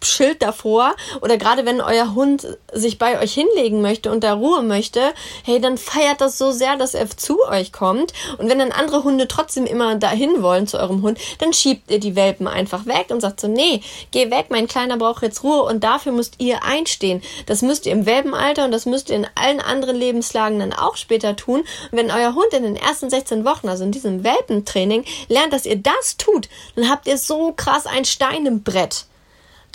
Schild 0.02 0.42
davor 0.42 0.94
oder 1.20 1.36
gerade 1.36 1.66
wenn 1.66 1.80
euer 1.80 2.14
Hund 2.14 2.46
sich 2.72 2.98
bei 2.98 3.20
euch 3.20 3.34
hinlegen 3.34 3.82
möchte 3.82 4.10
und 4.10 4.22
da 4.22 4.34
Ruhe 4.34 4.62
möchte, 4.62 5.00
hey, 5.44 5.60
dann 5.60 5.78
feiert 5.78 6.20
das 6.20 6.38
so 6.38 6.52
sehr, 6.52 6.76
dass 6.76 6.94
er 6.94 7.08
zu 7.10 7.42
euch 7.48 7.72
kommt 7.72 8.12
und 8.38 8.48
wenn 8.48 8.58
dann 8.58 8.72
andere 8.72 9.04
Hunde 9.04 9.28
trotzdem 9.28 9.66
immer 9.66 9.96
dahin 9.96 10.42
wollen 10.42 10.66
zu 10.66 10.78
eurem 10.78 11.02
Hund, 11.02 11.18
dann 11.38 11.52
schiebt 11.52 11.90
ihr 11.90 12.00
die 12.00 12.16
Welpen 12.16 12.46
einfach 12.46 12.86
weg 12.86 13.06
und 13.10 13.20
sagt 13.20 13.40
so, 13.40 13.48
nee, 13.48 13.80
geh 14.10 14.30
weg, 14.30 14.46
mein 14.50 14.68
Kleiner 14.68 14.96
braucht 14.96 15.22
jetzt 15.22 15.42
Ruhe 15.42 15.62
und 15.62 15.84
dafür 15.84 16.12
müsst 16.12 16.34
ihr 16.38 16.62
einstehen. 16.62 17.22
Das 17.46 17.62
müsst 17.62 17.86
ihr 17.86 17.92
im 17.92 18.06
Welpenalter 18.06 18.64
und 18.64 18.72
das 18.72 18.86
müsst 18.86 19.10
ihr 19.10 19.16
in 19.16 19.26
allen 19.34 19.60
anderen 19.60 19.96
Lebenslagen 19.96 20.58
dann 20.58 20.72
auch 20.72 20.96
später 20.96 21.36
tun. 21.36 21.60
Und 21.60 21.92
wenn 21.92 22.10
euer 22.10 22.34
Hund 22.34 22.52
in 22.52 22.62
den 22.62 22.76
ersten 22.76 23.10
16 23.10 23.44
Wochen, 23.44 23.68
also 23.68 23.84
in 23.84 23.92
diesem 23.92 24.24
Welpentraining, 24.24 25.04
lernt, 25.28 25.52
dass 25.52 25.66
ihr 25.66 25.76
das 25.76 26.16
tut, 26.16 26.48
dann 26.74 26.90
habt 26.90 27.06
ihr 27.06 27.18
so 27.18 27.52
krass 27.56 27.86
ein 27.86 28.04
Stein 28.04 28.46
im 28.46 28.62
Brett. 28.62 29.06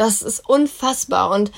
Das 0.01 0.23
ist 0.23 0.49
unfassbar. 0.49 1.29
Und 1.29 1.51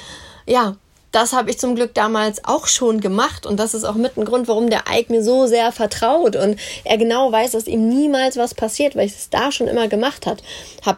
ja, 0.45 0.75
das 1.13 1.31
habe 1.31 1.49
ich 1.49 1.59
zum 1.59 1.75
Glück 1.75 1.93
damals 1.93 2.43
auch 2.43 2.67
schon 2.67 2.99
gemacht 2.99 3.45
und 3.45 3.57
das 3.57 3.73
ist 3.73 3.85
auch 3.85 3.95
mit 3.95 4.17
ein 4.17 4.25
Grund, 4.25 4.49
warum 4.49 4.69
der 4.69 4.83
Ike 4.91 5.13
mir 5.13 5.23
so 5.23 5.47
sehr 5.47 5.71
vertraut 5.71 6.35
und 6.35 6.59
er 6.83 6.97
genau 6.97 7.31
weiß, 7.31 7.51
dass 7.51 7.67
ihm 7.67 7.87
niemals 7.87 8.35
was 8.35 8.53
passiert, 8.53 8.97
weil 8.97 9.05
ich 9.05 9.13
es 9.13 9.29
da 9.29 9.49
schon 9.53 9.69
immer 9.69 9.87
gemacht 9.87 10.25
habe. 10.27 10.41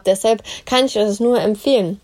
Deshalb 0.04 0.42
kann 0.64 0.86
ich 0.86 0.94
das 0.94 1.20
nur 1.20 1.38
empfehlen. 1.38 2.00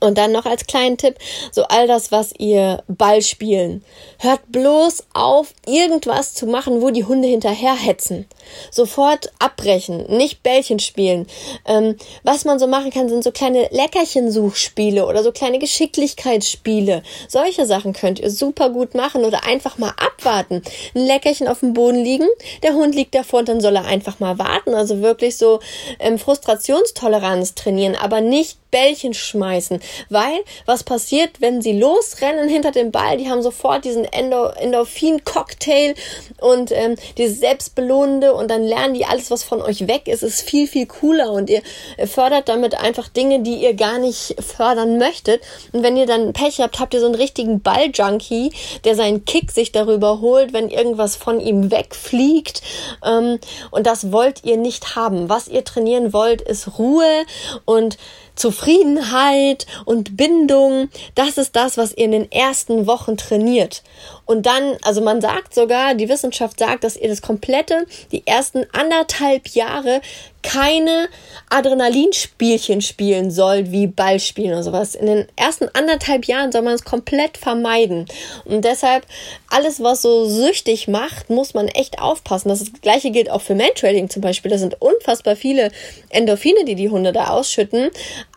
Und 0.00 0.18
dann 0.18 0.32
noch 0.32 0.46
als 0.46 0.66
kleinen 0.66 0.96
Tipp, 0.96 1.16
so 1.50 1.64
all 1.64 1.86
das, 1.86 2.12
was 2.12 2.32
ihr 2.38 2.82
Ball 2.88 3.22
spielen. 3.22 3.84
Hört 4.18 4.40
bloß 4.48 5.04
auf, 5.14 5.54
irgendwas 5.66 6.34
zu 6.34 6.46
machen, 6.46 6.82
wo 6.82 6.90
die 6.90 7.04
Hunde 7.04 7.28
hinterherhetzen. 7.28 8.26
Sofort 8.70 9.32
abbrechen, 9.38 10.04
nicht 10.08 10.42
Bällchen 10.42 10.78
spielen. 10.78 11.26
Ähm, 11.66 11.96
was 12.22 12.44
man 12.44 12.58
so 12.58 12.66
machen 12.66 12.90
kann, 12.90 13.08
sind 13.08 13.24
so 13.24 13.32
kleine 13.32 13.68
Leckerchensuchspiele 13.70 15.06
oder 15.06 15.22
so 15.22 15.32
kleine 15.32 15.58
Geschicklichkeitsspiele. 15.58 17.02
Solche 17.28 17.66
Sachen 17.66 17.92
könnt 17.92 18.20
ihr 18.20 18.30
super 18.30 18.70
gut 18.70 18.94
machen 18.94 19.24
oder 19.24 19.44
einfach 19.44 19.78
mal 19.78 19.92
abwarten. 19.96 20.62
Ein 20.94 21.06
Leckerchen 21.06 21.48
auf 21.48 21.60
dem 21.60 21.74
Boden 21.74 22.02
liegen, 22.02 22.28
der 22.62 22.74
Hund 22.74 22.94
liegt 22.94 23.14
davor 23.14 23.40
und 23.40 23.48
dann 23.48 23.60
soll 23.60 23.76
er 23.76 23.84
einfach 23.84 24.20
mal 24.20 24.38
warten. 24.38 24.74
Also 24.74 25.00
wirklich 25.00 25.36
so 25.36 25.60
ähm, 25.98 26.18
Frustrationstoleranz 26.18 27.54
trainieren, 27.54 27.96
aber 27.96 28.20
nicht 28.20 28.58
Bällchen 28.70 29.14
schmeißen. 29.14 29.80
Weil, 30.08 30.40
was 30.66 30.84
passiert, 30.84 31.40
wenn 31.40 31.62
sie 31.62 31.78
losrennen 31.78 32.48
hinter 32.48 32.70
dem 32.70 32.90
Ball? 32.90 33.16
Die 33.16 33.28
haben 33.28 33.42
sofort 33.42 33.84
diesen 33.84 34.04
Endo 34.04 34.46
Endorphin-Cocktail 34.46 35.94
und 36.40 36.70
ähm, 36.72 36.96
dieses 37.18 37.40
Selbstbelohnende 37.40 38.34
und 38.34 38.50
dann 38.50 38.62
lernen 38.62 38.94
die 38.94 39.04
alles, 39.04 39.30
was 39.30 39.44
von 39.44 39.60
euch 39.62 39.86
weg 39.86 40.08
ist, 40.08 40.22
ist 40.22 40.42
viel, 40.42 40.66
viel 40.66 40.86
cooler 40.86 41.32
und 41.32 41.50
ihr 41.50 41.62
fördert 42.06 42.48
damit 42.48 42.74
einfach 42.74 43.08
Dinge, 43.08 43.40
die 43.40 43.56
ihr 43.56 43.74
gar 43.74 43.98
nicht 43.98 44.36
fördern 44.42 44.98
möchtet. 44.98 45.42
Und 45.72 45.82
wenn 45.82 45.96
ihr 45.96 46.06
dann 46.06 46.32
Pech 46.32 46.60
habt, 46.60 46.80
habt 46.80 46.94
ihr 46.94 47.00
so 47.00 47.06
einen 47.06 47.14
richtigen 47.14 47.60
Ball-Junkie, 47.60 48.52
der 48.84 48.94
seinen 48.94 49.24
Kick 49.24 49.50
sich 49.50 49.72
darüber 49.72 50.20
holt, 50.20 50.52
wenn 50.52 50.68
irgendwas 50.68 51.16
von 51.16 51.40
ihm 51.40 51.70
wegfliegt. 51.70 52.62
Ähm, 53.04 53.38
und 53.70 53.86
das 53.86 54.12
wollt 54.12 54.44
ihr 54.44 54.56
nicht 54.56 54.96
haben. 54.96 55.28
Was 55.28 55.48
ihr 55.48 55.64
trainieren 55.64 56.12
wollt, 56.12 56.42
ist 56.42 56.78
Ruhe 56.78 57.24
und 57.64 57.96
Zufriedenheit 58.34 59.66
und 59.84 60.16
Bindung, 60.16 60.88
das 61.14 61.38
ist 61.38 61.56
das, 61.56 61.76
was 61.76 61.92
ihr 61.92 62.04
in 62.06 62.12
den 62.12 62.32
ersten 62.32 62.86
Wochen 62.86 63.16
trainiert. 63.16 63.82
Und 64.26 64.46
dann, 64.46 64.76
also 64.82 65.00
man 65.00 65.20
sagt 65.20 65.54
sogar, 65.54 65.94
die 65.94 66.08
Wissenschaft 66.08 66.58
sagt, 66.58 66.84
dass 66.84 66.96
ihr 66.96 67.08
das 67.08 67.22
komplette, 67.22 67.86
die 68.12 68.26
ersten 68.26 68.66
anderthalb 68.72 69.48
Jahre 69.48 70.00
keine 70.44 71.08
Adrenalinspielchen 71.50 72.80
spielen 72.80 73.30
sollt, 73.30 73.72
wie 73.72 73.86
Ballspielen 73.86 74.52
oder 74.52 74.62
sowas. 74.62 74.94
In 74.94 75.06
den 75.06 75.26
ersten 75.36 75.68
anderthalb 75.72 76.26
Jahren 76.26 76.52
soll 76.52 76.62
man 76.62 76.74
es 76.74 76.84
komplett 76.84 77.38
vermeiden. 77.38 78.06
Und 78.44 78.64
deshalb, 78.64 79.06
alles, 79.48 79.82
was 79.82 80.02
so 80.02 80.26
süchtig 80.26 80.86
macht, 80.86 81.30
muss 81.30 81.54
man 81.54 81.66
echt 81.68 82.00
aufpassen. 82.00 82.50
Das 82.50 82.64
gleiche 82.82 83.10
gilt 83.10 83.30
auch 83.30 83.40
für 83.40 83.54
Mentrading 83.54 84.10
zum 84.10 84.22
Beispiel. 84.22 84.50
Da 84.50 84.58
sind 84.58 84.80
unfassbar 84.80 85.34
viele 85.34 85.70
Endorphine, 86.10 86.64
die 86.64 86.74
die 86.74 86.90
Hunde 86.90 87.12
da 87.12 87.28
ausschütten. 87.28 87.90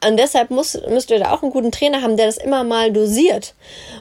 Und 0.05 0.17
deshalb 0.17 0.49
muss, 0.49 0.79
müsst 0.89 1.11
ihr 1.11 1.19
da 1.19 1.33
auch 1.33 1.43
einen 1.43 1.51
guten 1.51 1.71
Trainer 1.71 2.01
haben, 2.01 2.17
der 2.17 2.27
das 2.27 2.37
immer 2.37 2.63
mal 2.63 2.91
dosiert. 2.91 3.53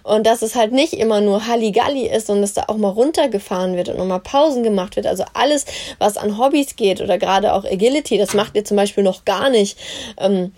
Und 0.05 0.27
dass 0.27 0.43
es 0.43 0.55
halt 0.55 0.73
nicht 0.73 0.93
immer 0.93 1.21
nur 1.21 1.47
Halligalli 1.47 2.07
ist 2.07 2.31
und 2.31 2.41
dass 2.41 2.55
da 2.55 2.65
auch 2.69 2.77
mal 2.77 2.91
runtergefahren 2.91 3.77
wird 3.77 3.89
und 3.89 3.99
nochmal 3.99 4.21
Pausen 4.21 4.63
gemacht 4.63 4.97
wird. 4.97 5.07
Also 5.07 5.25
alles, 5.35 5.65
was 5.99 6.17
an 6.17 6.39
Hobbys 6.39 6.77
geht 6.77 7.01
oder 7.01 7.19
gerade 7.19 7.53
auch 7.53 7.65
Agility 7.65 7.96
Agility, 7.97 8.19
das 8.19 8.35
macht 8.35 8.57
ihr 8.57 8.65
zum 8.65 8.77
Beispiel 8.77 9.05
noch 9.05 9.25
gar 9.25 9.51
nicht. 9.51 9.79
Ähm, 10.19 10.53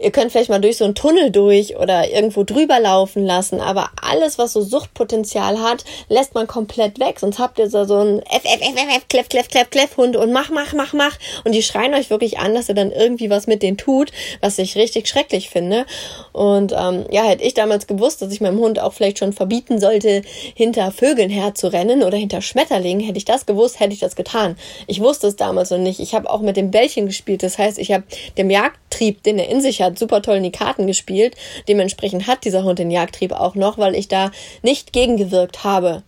Ihr 0.00 0.10
könnt 0.10 0.32
vielleicht 0.32 0.48
mal 0.50 0.60
durch 0.60 0.78
so 0.78 0.84
einen 0.84 0.94
Tunnel 0.94 1.30
durch 1.30 1.76
oder 1.76 2.10
irgendwo 2.10 2.42
drüber 2.42 2.80
laufen 2.80 3.24
lassen, 3.24 3.60
aber 3.60 3.90
alles, 4.00 4.38
was 4.38 4.54
so 4.54 4.62
Suchtpotenzial 4.62 5.60
hat, 5.60 5.84
lässt 6.08 6.34
man 6.34 6.46
komplett 6.46 6.98
weg. 6.98 7.20
Sonst 7.20 7.38
habt 7.38 7.58
ihr 7.58 7.68
so, 7.68 7.84
so 7.84 7.96
einen 7.96 8.20
F, 8.20 8.42
F, 8.44 8.60
F, 8.60 8.74
F, 8.76 8.96
F, 8.96 9.08
Kleff, 9.08 9.28
Kleff, 9.28 9.48
Kleff, 9.48 9.70
Kleff 9.70 9.96
Hund 9.96 10.16
und 10.16 10.32
mach, 10.32 10.50
mach, 10.50 10.72
mach, 10.72 10.94
mach. 10.94 11.16
Und 11.44 11.54
die 11.54 11.62
schreien 11.62 11.94
euch 11.94 12.08
wirklich 12.08 12.38
an, 12.38 12.54
dass 12.54 12.68
ihr 12.68 12.74
dann 12.74 12.92
irgendwie 12.92 13.28
was 13.28 13.46
mit 13.46 13.62
denen 13.62 13.76
tut, 13.76 14.10
was 14.40 14.58
ich 14.58 14.76
richtig 14.76 15.06
schrecklich 15.06 15.50
finde. 15.50 15.84
Und 16.32 16.72
ähm, 16.72 17.04
ja, 17.10 17.24
hätte 17.24 17.44
ich 17.44 17.54
damals 17.54 17.86
gewusst, 17.86 18.22
dass 18.22 18.32
ich 18.32 18.40
meinem 18.40 18.58
Hund 18.58 18.80
auch 18.80 18.94
vielleicht 18.94 19.18
schon 19.18 19.32
verbieten 19.32 19.80
sollte, 19.80 20.22
hinter 20.54 20.90
Vögeln 20.92 21.30
herzurennen 21.30 22.02
oder 22.02 22.16
hinter 22.16 22.40
Schmetterlingen, 22.40 23.04
hätte 23.04 23.18
ich 23.18 23.24
das 23.24 23.44
gewusst, 23.44 23.80
hätte 23.80 23.92
ich 23.92 24.00
das 24.00 24.16
getan. 24.16 24.56
Ich 24.86 25.00
wusste 25.00 25.26
es 25.26 25.36
damals 25.36 25.70
noch 25.70 25.78
nicht. 25.78 26.00
Ich 26.00 26.14
habe 26.14 26.30
auch 26.30 26.40
mit 26.40 26.56
dem 26.56 26.70
Bällchen 26.70 27.06
gespielt. 27.06 27.42
Das 27.42 27.58
heißt, 27.58 27.78
ich 27.78 27.92
habe 27.92 28.04
dem 28.38 28.50
Jagdtrieb, 28.50 29.22
den 29.22 29.38
er 29.38 29.48
in 29.48 29.60
sich 29.60 29.82
hat, 29.82 29.89
hat 29.90 29.98
super 29.98 30.22
toll 30.22 30.36
in 30.36 30.42
die 30.42 30.52
Karten 30.52 30.86
gespielt. 30.86 31.36
Dementsprechend 31.68 32.26
hat 32.26 32.44
dieser 32.44 32.64
Hund 32.64 32.78
den 32.78 32.90
Jagdtrieb 32.90 33.32
auch 33.32 33.54
noch, 33.54 33.78
weil 33.78 33.94
ich 33.94 34.08
da 34.08 34.30
nicht 34.62 34.92
gegengewirkt 34.92 35.64
habe. 35.64 36.02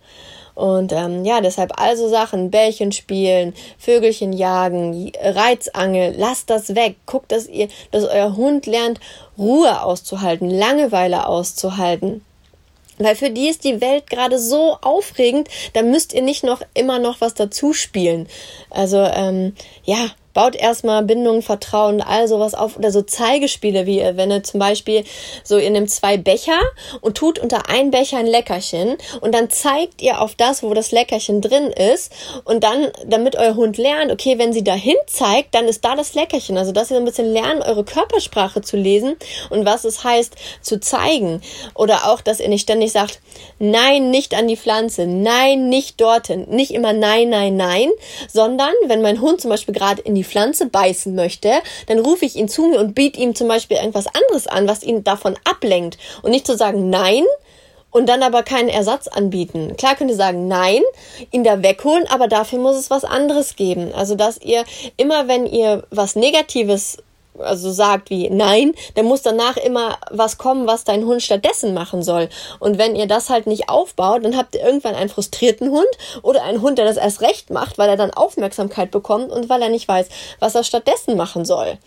Und 0.55 0.91
ähm, 0.91 1.25
ja, 1.25 1.41
deshalb 1.41 1.79
also 1.79 2.07
Sachen, 2.09 2.51
Bällchen 2.51 2.91
spielen, 2.91 3.53
Vögelchen 3.77 4.33
jagen, 4.33 5.11
Reizangel, 5.19 6.13
lasst 6.15 6.49
das 6.49 6.75
weg. 6.75 6.95
Guckt, 7.05 7.31
dass 7.31 7.47
ihr, 7.47 7.69
dass 7.91 8.03
euer 8.03 8.35
Hund 8.35 8.65
lernt, 8.67 8.99
Ruhe 9.37 9.81
auszuhalten, 9.81 10.49
Langeweile 10.49 11.27
auszuhalten. 11.27 12.23
Weil 12.99 13.15
für 13.15 13.31
die 13.31 13.49
ist 13.49 13.63
die 13.63 13.81
Welt 13.81 14.07
gerade 14.07 14.37
so 14.37 14.77
aufregend, 14.81 15.47
da 15.73 15.81
müsst 15.81 16.13
ihr 16.13 16.21
nicht 16.21 16.43
noch 16.43 16.61
immer 16.75 16.99
noch 16.99 17.21
was 17.21 17.33
dazu 17.33 17.73
spielen. 17.73 18.27
Also 18.69 18.99
ähm, 18.99 19.55
ja, 19.83 20.11
baut 20.33 20.55
erstmal 20.55 21.03
Bindung, 21.03 21.41
Vertrauen, 21.41 22.01
all 22.01 22.27
sowas 22.27 22.53
auf 22.53 22.77
oder 22.77 22.91
so 22.91 23.01
Zeigespiele, 23.01 23.85
wie 23.85 23.99
wenn 24.15 24.31
ihr 24.31 24.43
zum 24.43 24.59
Beispiel 24.59 25.03
so 25.43 25.57
ihr 25.57 25.69
nehmt 25.69 25.89
zwei 25.89 26.17
Becher 26.17 26.59
und 27.01 27.15
tut 27.17 27.39
unter 27.39 27.69
einen 27.69 27.91
Becher 27.91 28.17
ein 28.17 28.27
Leckerchen 28.27 28.97
und 29.21 29.33
dann 29.33 29.49
zeigt 29.49 30.01
ihr 30.01 30.21
auf 30.21 30.35
das, 30.35 30.63
wo 30.63 30.73
das 30.73 30.91
Leckerchen 30.91 31.41
drin 31.41 31.67
ist 31.67 32.11
und 32.45 32.63
dann, 32.63 32.91
damit 33.05 33.35
euer 33.35 33.55
Hund 33.55 33.77
lernt, 33.77 34.11
okay, 34.11 34.37
wenn 34.37 34.53
sie 34.53 34.63
dahin 34.63 34.95
zeigt, 35.07 35.55
dann 35.55 35.65
ist 35.65 35.85
da 35.85 35.95
das 35.95 36.13
Leckerchen. 36.13 36.57
Also, 36.57 36.71
dass 36.71 36.91
ihr 36.91 36.97
ein 36.97 37.05
bisschen 37.05 37.31
lernt, 37.31 37.65
eure 37.65 37.83
Körpersprache 37.83 38.61
zu 38.61 38.77
lesen 38.77 39.15
und 39.49 39.65
was 39.65 39.85
es 39.85 40.03
heißt, 40.03 40.35
zu 40.61 40.79
zeigen. 40.79 41.41
Oder 41.75 42.11
auch, 42.11 42.21
dass 42.21 42.39
ihr 42.39 42.49
nicht 42.49 42.63
ständig 42.63 42.91
sagt, 42.91 43.19
nein, 43.59 44.09
nicht 44.09 44.35
an 44.35 44.47
die 44.47 44.57
Pflanze, 44.57 45.05
nein, 45.05 45.69
nicht 45.69 46.01
dorthin, 46.01 46.47
nicht 46.49 46.71
immer 46.71 46.93
nein, 46.93 47.29
nein, 47.29 47.55
nein, 47.55 47.89
sondern 48.31 48.73
wenn 48.87 49.01
mein 49.01 49.21
Hund 49.21 49.41
zum 49.41 49.49
Beispiel 49.49 49.73
gerade 49.73 50.01
in 50.01 50.15
die 50.15 50.22
die 50.23 50.29
Pflanze 50.29 50.67
beißen 50.67 51.13
möchte, 51.13 51.51
dann 51.87 51.99
rufe 51.99 52.25
ich 52.25 52.35
ihn 52.35 52.47
zu 52.47 52.63
mir 52.63 52.79
und 52.79 52.95
biete 52.95 53.19
ihm 53.19 53.35
zum 53.35 53.47
Beispiel 53.47 53.77
irgendwas 53.77 54.07
anderes 54.07 54.47
an, 54.47 54.67
was 54.67 54.83
ihn 54.83 55.03
davon 55.03 55.35
ablenkt. 55.43 55.97
Und 56.21 56.31
nicht 56.31 56.47
zu 56.47 56.55
sagen 56.55 56.89
Nein, 56.89 57.23
und 57.93 58.09
dann 58.09 58.23
aber 58.23 58.43
keinen 58.43 58.69
Ersatz 58.69 59.07
anbieten. 59.07 59.77
Klar 59.77 59.95
könnt 59.95 60.09
ihr 60.09 60.17
sagen 60.17 60.47
nein, 60.47 60.81
ihn 61.31 61.43
da 61.43 61.61
wegholen, 61.61 62.07
aber 62.09 62.27
dafür 62.27 62.59
muss 62.59 62.75
es 62.75 62.89
was 62.89 63.05
anderes 63.05 63.55
geben. 63.55 63.93
Also 63.93 64.15
dass 64.15 64.41
ihr 64.41 64.65
immer, 64.97 65.27
wenn 65.27 65.45
ihr 65.45 65.85
was 65.91 66.15
Negatives 66.15 66.97
also 67.39 67.71
sagt 67.71 68.09
wie 68.09 68.29
nein, 68.29 68.73
dann 68.95 69.05
muss 69.05 69.21
danach 69.21 69.57
immer 69.57 69.97
was 70.11 70.37
kommen, 70.37 70.67
was 70.67 70.83
dein 70.83 71.05
Hund 71.05 71.21
stattdessen 71.21 71.73
machen 71.73 72.03
soll. 72.03 72.29
Und 72.59 72.77
wenn 72.77 72.95
ihr 72.95 73.07
das 73.07 73.29
halt 73.29 73.47
nicht 73.47 73.69
aufbaut, 73.69 74.23
dann 74.23 74.37
habt 74.37 74.55
ihr 74.55 74.61
irgendwann 74.61 74.95
einen 74.95 75.09
frustrierten 75.09 75.71
Hund 75.71 75.87
oder 76.21 76.43
einen 76.43 76.61
Hund, 76.61 76.77
der 76.77 76.85
das 76.85 76.97
erst 76.97 77.21
recht 77.21 77.49
macht, 77.49 77.77
weil 77.77 77.89
er 77.89 77.97
dann 77.97 78.11
Aufmerksamkeit 78.11 78.91
bekommt 78.91 79.31
und 79.31 79.49
weil 79.49 79.61
er 79.61 79.69
nicht 79.69 79.87
weiß, 79.87 80.07
was 80.39 80.55
er 80.55 80.63
stattdessen 80.63 81.17
machen 81.17 81.45
soll. 81.45 81.77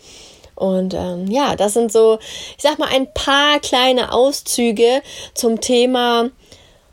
Und 0.55 0.95
ähm, 0.95 1.27
ja, 1.27 1.55
das 1.55 1.73
sind 1.73 1.91
so, 1.91 2.17
ich 2.57 2.63
sag 2.63 2.79
mal, 2.79 2.89
ein 2.89 3.13
paar 3.13 3.59
kleine 3.59 4.11
Auszüge 4.11 5.03
zum 5.35 5.61
Thema 5.61 6.31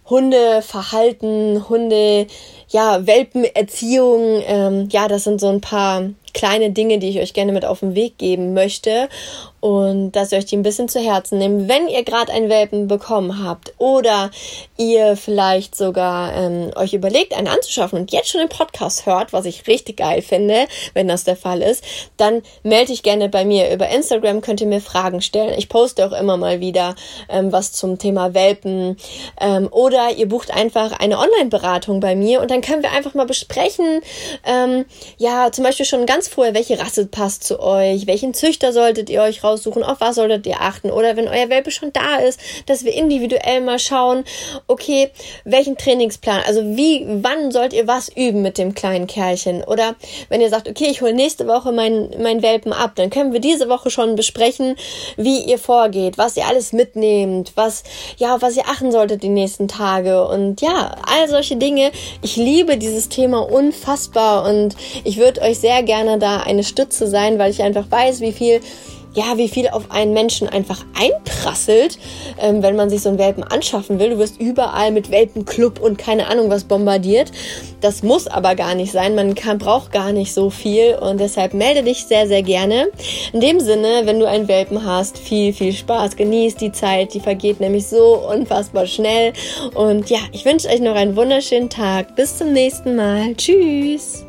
Hundeverhalten, 0.09 1.67
Hunde, 1.69 2.27
ja, 2.69 3.07
Welpenerziehung. 3.07 4.43
Ähm, 4.47 4.89
ja, 4.93 5.09
das 5.09 5.25
sind 5.25 5.41
so 5.41 5.49
ein 5.49 5.63
paar 5.63 6.11
kleine 6.35 6.71
Dinge, 6.71 6.99
die 6.99 7.09
ich 7.09 7.21
euch 7.21 7.33
gerne 7.33 7.53
mit 7.53 7.65
auf 7.65 7.81
den 7.81 7.95
Weg 7.95 8.19
geben 8.19 8.53
möchte 8.53 9.09
und 9.65 10.13
dass 10.13 10.31
ihr 10.31 10.37
euch 10.37 10.45
die 10.45 10.59
ein 10.59 10.63
bisschen 10.63 10.91
zu 10.91 11.01
Herzen 11.01 11.39
nehmt, 11.39 11.71
wenn 11.71 11.89
ihr 11.89 12.05
gerade 12.05 12.31
einen 12.31 12.51
Welpen 12.51 12.87
bekommen 12.87 13.43
habt 13.43 13.73
oder 13.79 14.31
ihr 14.77 15.17
vielleicht 15.17 15.75
sogar 15.75 16.35
ähm, 16.37 16.71
euch 16.77 16.93
überlegt, 16.93 17.35
einen 17.35 17.49
anzuschaffen 17.49 17.99
und 17.99 18.13
jetzt 18.13 18.29
schon 18.29 18.43
den 18.43 18.51
Podcast 18.51 19.07
hört, 19.07 19.33
was 19.33 19.47
ich 19.47 19.67
richtig 19.67 19.97
geil 19.97 20.21
finde, 20.21 20.67
wenn 20.93 21.09
das 21.09 21.25
der 21.25 21.37
Fall 21.37 21.63
ist, 21.63 21.83
dann 22.19 22.43
melde 22.63 22.89
dich 22.89 23.03
gerne 23.03 23.31
bei 23.31 23.47
mir. 23.47 23.73
Über 23.73 23.89
Instagram 23.89 24.43
könnt 24.43 24.61
ihr 24.61 24.67
mir 24.67 24.83
Fragen 24.83 25.23
stellen. 25.23 25.55
Ich 25.57 25.71
poste 25.71 26.05
auch 26.05 26.13
immer 26.13 26.37
mal 26.37 26.61
wieder 26.61 26.95
ähm, 27.31 27.51
was 27.51 27.73
zum 27.73 27.97
Thema 27.97 28.35
Welpen 28.35 28.99
ähm, 29.41 29.69
oder 29.71 30.11
ihr 30.15 30.29
bucht 30.29 30.51
einfach 30.51 30.93
eine 30.93 31.19
Online-Beratung 31.19 32.01
bei 32.01 32.15
mir 32.15 32.43
und 32.43 32.51
dann 32.51 32.61
können 32.61 32.83
wir 32.83 32.93
einfach 32.93 33.15
mal 33.15 33.25
besprechen, 33.25 34.03
ähm, 34.45 34.85
ja, 35.17 35.51
zum 35.53 35.65
Beispiel 35.65 35.87
schon 35.87 36.05
ganz 36.05 36.24
vorher, 36.29 36.55
welche 36.55 36.79
Rasse 36.79 37.07
passt 37.07 37.45
zu 37.45 37.61
euch, 37.61 38.07
welchen 38.07 38.35
Züchter 38.35 38.73
solltet 38.73 39.11
ihr 39.11 39.23
euch 39.23 39.43
raus 39.43 39.55
raussuchen, 39.55 39.85
auf 39.85 40.01
was 40.01 40.17
solltet 40.17 40.47
ihr 40.47 40.61
achten. 40.61 40.91
Oder 40.91 41.17
wenn 41.17 41.29
euer 41.29 41.49
Welpe 41.49 41.71
schon 41.71 41.93
da 41.93 42.17
ist, 42.17 42.41
dass 42.67 42.85
wir 42.85 42.93
individuell 42.93 43.61
mal 43.61 43.79
schauen, 43.79 44.25
okay, 44.67 45.11
welchen 45.45 45.77
Trainingsplan, 45.77 46.43
also 46.47 46.63
wie, 46.77 47.05
wann 47.07 47.51
sollt 47.51 47.73
ihr 47.73 47.87
was 47.87 48.09
üben 48.09 48.43
mit 48.43 48.59
dem 48.59 48.75
kleinen 48.75 49.07
Kerlchen? 49.07 49.63
Oder 49.65 49.95
wenn 50.29 50.41
ihr 50.41 50.51
sagt, 50.51 50.69
okay, 50.69 50.87
ich 50.91 51.01
hole 51.01 51.15
nächste 51.15 51.47
Woche 51.47 51.73
meinen 51.73 52.11
mein 52.23 52.43
Welpen 52.43 52.73
ab, 52.73 52.93
dann 52.97 53.11
können 53.11 53.33
wir 53.33 53.41
diese 53.41 53.69
Woche 53.69 53.91
schon 53.91 54.17
besprechen, 54.17 54.77
wie 55.17 55.45
ihr 55.45 55.59
vorgeht, 55.59 56.19
was 56.19 56.37
ihr 56.37 56.47
alles 56.47 56.73
mitnehmt, 56.73 57.53
was, 57.55 57.85
ja, 58.17 58.41
was 58.41 58.57
ihr 58.57 58.65
achten 58.67 58.93
solltet 58.93 59.23
die 59.23 59.29
nächsten 59.29 59.69
Tage. 59.69 60.27
Und 60.27 60.61
ja, 60.61 60.97
all 61.07 61.29
solche 61.29 61.57
Dinge. 61.57 61.93
Ich 62.23 62.37
liebe 62.37 62.77
dieses 62.77 63.09
Thema 63.09 63.41
unfassbar 63.51 64.49
und 64.49 64.77
ich 65.05 65.19
würde 65.19 65.43
euch 65.43 65.59
sehr 65.59 65.83
gerne 65.83 66.14
da 66.19 66.39
eine 66.39 66.65
Stütze 66.65 67.07
sein, 67.07 67.39
weil 67.39 67.51
ich 67.51 67.63
einfach 67.63 67.91
weiß, 67.91 68.21
wie 68.21 68.33
viel 68.33 68.61
ja, 69.15 69.37
wie 69.37 69.49
viel 69.49 69.69
auf 69.69 69.91
einen 69.91 70.13
Menschen 70.13 70.49
einfach 70.49 70.85
einprasselt, 70.99 71.99
ähm, 72.41 72.63
wenn 72.63 72.77
man 72.77 72.91
sich 72.91 73.03
so 73.03 73.09
einen 73.09 73.19
Welpen 73.19 73.45
anschaffen 73.45 73.99
will. 73.99 74.11
Du 74.11 74.19
wirst 74.19 74.41
überall 74.41 74.91
mit 74.91 75.11
Welpenclub 75.11 75.81
und 75.81 75.99
keine 75.99 76.27
Ahnung 76.27 76.51
was 76.51 76.65
bombardiert. 76.65 77.31
Das 77.81 78.03
muss 78.03 78.27
aber 78.27 78.55
gar 78.57 78.75
nicht 78.75 78.93
sein. 78.93 79.15
Man 79.15 79.35
kann, 79.35 79.59
braucht 79.59 79.93
gar 79.93 80.13
nicht 80.13 80.35
so 80.35 80.51
viel 80.51 80.97
und 80.97 81.21
deshalb 81.21 81.55
melde 81.55 81.85
dich 81.85 82.05
sehr, 82.07 82.27
sehr 82.27 82.43
gerne. 82.43 82.89
In 83.33 83.41
dem 83.41 83.61
Sinne, 83.61 84.03
wenn 84.05 84.19
du 84.19 84.29
einen 84.29 84.49
Welpen 84.49 84.85
hast, 84.85 85.19
viel, 85.19 85.53
viel 85.53 85.73
Spaß. 85.73 86.17
Genießt 86.17 86.61
die 86.61 86.73
Zeit. 86.73 87.15
Die 87.15 87.21
vergeht 87.21 87.61
nämlich 87.61 87.87
so 87.87 88.29
unfassbar 88.29 88.87
schnell. 88.87 89.33
Und 89.75 90.11
ja, 90.11 90.19
ich 90.33 90.45
wünsche 90.45 90.69
euch 90.69 90.81
noch 90.81 90.97
einen 90.97 91.17
wunderschönen 91.17 91.71
Tag. 91.71 92.17
Bis 92.17 92.39
zum 92.39 92.53
nächsten 92.53 92.97
Mal. 92.97 93.35
Tschüss. 93.37 94.25